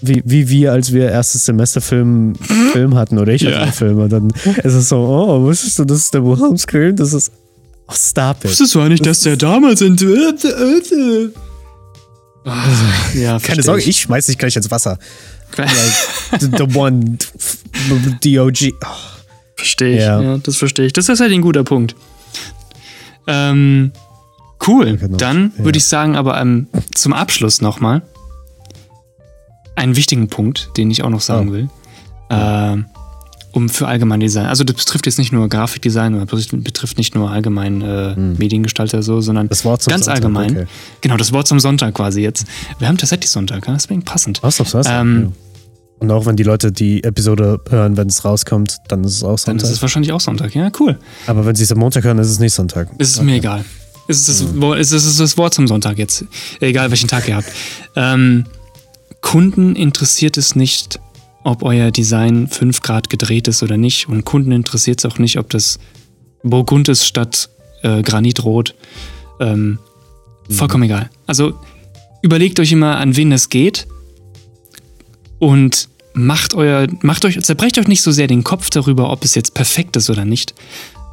wie, 0.02 0.22
wie 0.26 0.48
wir, 0.50 0.72
als 0.74 0.94
wir 0.94 1.10
erstes 1.10 1.46
Semester 1.46 1.82
Film, 1.82 2.36
Film 2.72 2.96
hatten, 2.96 3.18
oder 3.18 3.34
ich 3.34 3.44
hatte 3.44 3.54
Ja. 3.56 3.64
einen 3.64 3.74
Film, 3.74 3.98
und 4.00 4.10
dann 4.12 4.30
ist 4.64 4.74
es 4.74 4.90
so, 4.90 4.98
oh, 4.98 5.42
wusstest 5.42 5.80
du, 5.80 5.86
das 5.86 5.98
ist 6.00 6.14
der 6.14 6.24
Wilhelm 6.24 6.58
Scream? 6.58 6.96
Das 6.96 7.14
ist, 7.14 7.32
oh, 7.88 7.94
stop 7.96 8.44
it. 8.44 8.52
Wusstest 8.52 8.76
du 8.76 8.82
eigentlich, 8.82 9.02
dass 9.02 9.22
der 9.22 9.38
damals 9.38 9.82
in. 9.82 9.96
Ah, 12.46 12.64
Ja, 13.14 13.40
Keine 13.40 13.62
Sorge, 13.64 13.82
ich 13.84 14.00
schmeiß 14.02 14.26
dich 14.28 14.38
gleich 14.38 14.56
ins 14.56 14.72
Wasser. 14.72 14.98
ich. 15.52 15.58
Like, 15.58 16.42
the, 16.42 16.50
the 16.58 16.78
one, 16.78 17.18
DOG. 18.24 18.74
Oh, 18.84 18.88
Verstehe 19.56 19.96
ich. 19.98 20.02
Ja. 20.04 20.22
Ja. 20.22 20.38
das 20.38 20.56
verstehe 20.58 20.86
ich. 20.86 20.94
Das 20.94 21.10
ist 21.10 21.20
halt 21.20 21.32
ein 21.32 21.42
guter 21.42 21.64
Punkt. 21.64 21.96
Ähm, 23.28 23.92
cool. 24.68 24.96
Genau. 24.98 25.18
Dann 25.18 25.52
Ja. 25.58 25.66
würde 25.66 25.78
ich 25.78 25.86
sagen, 25.86 26.16
aber 26.16 26.40
ähm, 26.40 26.68
zum 26.96 27.14
Abschluss 27.14 27.60
nochmal 27.62 28.02
einen 29.76 29.96
wichtigen 29.96 30.28
Punkt, 30.28 30.70
den 30.78 30.90
ich 30.92 31.04
auch 31.04 31.10
noch 31.10 31.22
sagen 31.22 31.50
Oh. 31.50 31.54
will. 31.54 31.70
Ähm, 32.30 32.86
um 33.54 33.70
für 33.70 33.88
allgemein 33.88 34.20
Design. 34.20 34.46
Also 34.46 34.64
das 34.64 34.76
betrifft 34.76 35.06
jetzt 35.06 35.18
nicht 35.18 35.32
nur 35.32 35.48
Grafikdesign 35.50 36.14
oder 36.16 36.26
betrifft- 36.26 36.98
nicht 36.98 37.16
nur 37.16 37.32
allgemein 37.32 37.82
äh, 37.82 38.16
Mediengestalter 38.16 39.02
so, 39.02 39.22
sondern 39.22 39.46
Hm. 39.46 39.50
Das 39.50 39.66
Wort 39.66 39.82
zum 39.82 39.92
ganz 39.92 40.06
Sonntag, 40.06 40.24
allgemein. 40.24 40.52
okay. 40.52 40.68
Genau, 41.02 41.18
das 41.18 41.32
Wort 41.34 41.48
zum 41.48 41.60
Sonntag 41.60 41.94
quasi 41.96 42.22
jetzt. 42.22 42.46
Wir 42.80 42.88
haben 42.88 42.98
tatsächlich 42.98 43.30
Sonntag, 43.32 43.66
ja? 43.68 43.74
deswegen 43.74 44.04
passend. 44.04 44.44
Ausnahmsweise. 44.44 44.90
Ähm, 44.92 45.22
ja. 45.24 45.32
Und 46.00 46.12
auch 46.12 46.28
wenn 46.28 46.36
die 46.36 46.44
Leute 46.44 46.72
die 46.72 47.04
Episode 47.04 47.60
hören, 47.70 47.98
wenn 47.98 48.08
es 48.08 48.24
rauskommt, 48.24 48.78
dann 48.88 49.04
ist 49.04 49.16
es 49.16 49.24
auch 49.24 49.30
Dann 49.30 49.38
Sonntag. 49.58 49.64
ist 49.64 49.72
es 49.72 49.82
wahrscheinlich 49.82 50.12
auch 50.12 50.22
Sonntag. 50.22 50.54
Ja, 50.54 50.70
cool. 50.80 51.00
Aber 51.26 51.46
wenn 51.48 51.56
sie 51.56 51.64
es 51.64 51.72
am 51.72 51.80
Montag 51.80 52.04
hören, 52.04 52.20
ist 52.20 52.30
es 52.30 52.38
nicht 52.40 52.54
Sonntag. 52.54 52.90
Es 53.00 53.10
ist 53.12 53.24
mir 53.24 53.36
egal. 53.38 53.66
Es 54.08 54.20
ist, 54.20 54.30
das, 54.30 54.46
Wo- 54.62 54.76
es 54.76 54.92
ist 54.92 55.20
das 55.20 55.38
Wort 55.38 55.56
zum 55.56 55.68
Sonntag 55.68 55.98
jetzt. 55.98 56.24
Egal, 56.60 56.92
welchen 56.92 57.08
Tag 57.10 57.28
ihr 57.28 57.36
habt. 57.38 57.48
Ähm, 57.96 58.46
Kunden 59.22 59.76
interessiert 59.76 60.38
es 60.38 60.56
nicht, 60.56 61.00
ob 61.44 61.64
euer 61.64 61.92
Design 61.92 62.48
5 62.48 62.82
Grad 62.82 63.10
gedreht 63.10 63.48
ist 63.48 63.64
oder 63.64 63.78
nicht. 63.78 64.10
Und 64.10 64.26
Kunden 64.26 64.52
interessiert 64.52 65.00
es 65.00 65.06
auch 65.06 65.20
nicht, 65.20 65.38
ob 65.38 65.50
das 65.50 65.80
Burgund 66.44 66.90
ist 66.90 67.06
statt 67.06 67.50
äh, 67.84 68.02
Granitrot. 68.02 68.76
Ähm, 69.40 69.80
vollkommen 70.50 70.84
egal. 70.84 71.10
Also 71.26 71.54
überlegt 72.22 72.60
euch 72.60 72.72
immer, 72.72 72.98
an 72.98 73.16
wen 73.16 73.30
das 73.30 73.50
geht. 73.50 73.88
Und 75.40 75.90
macht 76.14 76.56
euer, 76.56 76.88
macht 77.02 77.26
euch, 77.26 77.40
zerbrecht 77.42 77.78
euch 77.78 77.88
nicht 77.88 78.02
so 78.02 78.12
sehr 78.12 78.28
den 78.28 78.44
Kopf 78.44 78.70
darüber, 78.70 79.12
ob 79.12 79.24
es 79.24 79.36
jetzt 79.36 79.54
perfekt 79.54 79.96
ist 79.96 80.10
oder 80.10 80.26
nicht. 80.26 80.54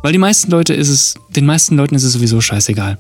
Weil 0.03 0.13
die 0.13 0.19
meisten 0.19 0.51
Leute 0.51 0.75
ist 0.75 0.89
es, 0.89 1.15
den 1.31 1.47
meisten 1.47 1.77
Leuten 1.77 1.95
ist 1.95 2.05
es 2.05 2.13
sowieso 2.13 2.41
scheißegal. 2.41 2.99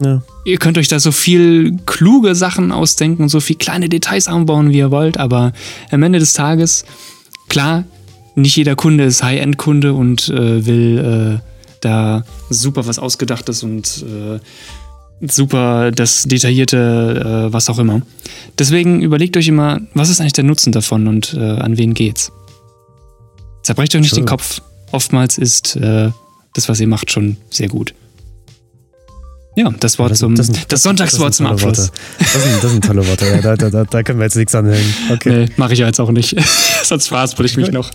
Ja. 0.00 0.22
Ihr 0.44 0.58
könnt 0.58 0.78
euch 0.78 0.88
da 0.88 0.98
so 0.98 1.12
viel 1.12 1.76
kluge 1.86 2.34
Sachen 2.34 2.72
ausdenken 2.72 3.22
und 3.22 3.28
so 3.28 3.40
viel 3.40 3.56
kleine 3.56 3.88
Details 3.88 4.28
anbauen, 4.28 4.70
wie 4.70 4.78
ihr 4.78 4.90
wollt, 4.90 5.18
aber 5.18 5.52
am 5.90 6.02
Ende 6.02 6.18
des 6.18 6.32
Tages, 6.32 6.84
klar, 7.48 7.84
nicht 8.34 8.56
jeder 8.56 8.76
Kunde 8.76 9.04
ist 9.04 9.22
High-End-Kunde 9.22 9.92
und 9.92 10.28
äh, 10.28 10.64
will 10.64 11.40
äh, 11.42 11.48
da 11.80 12.24
super 12.48 12.86
was 12.86 12.98
Ausgedachtes 12.98 13.62
und 13.62 14.04
äh, 14.06 14.40
super 15.26 15.90
das 15.90 16.22
detaillierte, 16.22 17.48
äh, 17.48 17.52
was 17.52 17.68
auch 17.68 17.78
immer. 17.78 18.00
Deswegen 18.58 19.02
überlegt 19.02 19.36
euch 19.36 19.48
immer, 19.48 19.80
was 19.94 20.08
ist 20.08 20.20
eigentlich 20.20 20.32
der 20.32 20.44
Nutzen 20.44 20.72
davon 20.72 21.06
und 21.08 21.34
äh, 21.34 21.40
an 21.40 21.76
wen 21.76 21.92
geht's. 21.94 22.32
Zerbrecht 23.62 23.94
euch 23.94 24.00
nicht 24.00 24.14
True. 24.14 24.22
den 24.22 24.28
Kopf. 24.28 24.62
Oftmals 24.92 25.36
ist 25.36 25.76
äh, 25.76 26.10
das, 26.54 26.68
was 26.68 26.80
ihr 26.80 26.88
macht, 26.88 27.10
schon 27.10 27.36
sehr 27.50 27.68
gut. 27.68 27.94
Ja, 29.56 29.68
das 29.80 29.98
Wort 29.98 30.16
zum, 30.16 30.36
das, 30.36 30.46
sind- 30.46 30.66
Sonntagswort 30.78 31.34
sind 31.34 31.46
zum 31.46 31.52
Abschluss. 31.52 31.90
Das 32.18 32.32
sind, 32.42 32.62
das 32.62 32.70
sind 32.70 32.84
tolle 32.84 33.06
Worte. 33.06 33.26
Ja, 33.26 33.56
da, 33.56 33.56
da, 33.68 33.84
da, 33.84 34.02
können 34.04 34.20
wir 34.20 34.24
jetzt 34.24 34.36
nichts 34.36 34.54
anhängen. 34.54 34.94
Okay. 35.10 35.46
Nee, 35.46 35.52
mache 35.56 35.72
ich 35.72 35.80
ja 35.80 35.86
jetzt 35.86 35.98
auch 36.00 36.12
nicht. 36.12 36.36
Sonst 36.84 37.08
verhaspel 37.08 37.46
ich 37.46 37.56
mich 37.56 37.72
noch. 37.72 37.90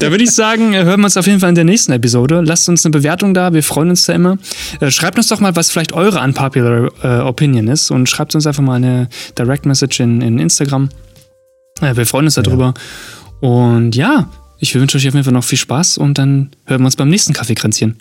da 0.00 0.10
würde 0.10 0.24
ich 0.24 0.32
sagen, 0.32 0.74
äh, 0.74 0.82
hören 0.84 1.00
wir 1.00 1.04
uns 1.04 1.16
auf 1.16 1.26
jeden 1.26 1.38
Fall 1.38 1.50
in 1.50 1.54
der 1.54 1.64
nächsten 1.64 1.92
Episode. 1.92 2.40
Lasst 2.44 2.68
uns 2.68 2.84
eine 2.84 2.90
Bewertung 2.92 3.34
da, 3.34 3.52
wir 3.52 3.62
freuen 3.62 3.90
uns 3.90 4.04
da 4.04 4.14
immer. 4.14 4.36
Äh, 4.80 4.90
Schreibt 4.90 5.16
uns 5.16 5.28
doch 5.28 5.38
mal, 5.38 5.54
was 5.54 5.70
vielleicht 5.70 5.92
eure 5.92 6.20
unpopular 6.20 6.90
äh, 7.02 7.20
Opinion 7.20 7.68
ist 7.68 7.90
und 7.90 8.08
schreibt 8.08 8.34
uns 8.34 8.46
einfach 8.46 8.62
mal 8.62 8.74
eine 8.74 9.08
Direct 9.38 9.64
Message 9.64 10.00
in, 10.00 10.20
in 10.22 10.38
Instagram. 10.40 10.88
Äh, 11.80 11.94
wir 11.96 12.04
freuen 12.06 12.24
uns 12.24 12.34
darüber. 12.34 12.74
Und 13.40 13.94
ja, 13.94 14.28
ich 14.58 14.74
wünsche 14.74 14.98
euch 14.98 15.06
auf 15.06 15.14
jeden 15.14 15.24
Fall 15.24 15.32
noch 15.32 15.44
viel 15.44 15.58
Spaß 15.58 15.98
und 15.98 16.18
dann 16.18 16.50
hören 16.66 16.80
wir 16.80 16.86
uns 16.86 16.96
beim 16.96 17.08
nächsten 17.08 17.32
Kaffeekränzchen. 17.32 17.96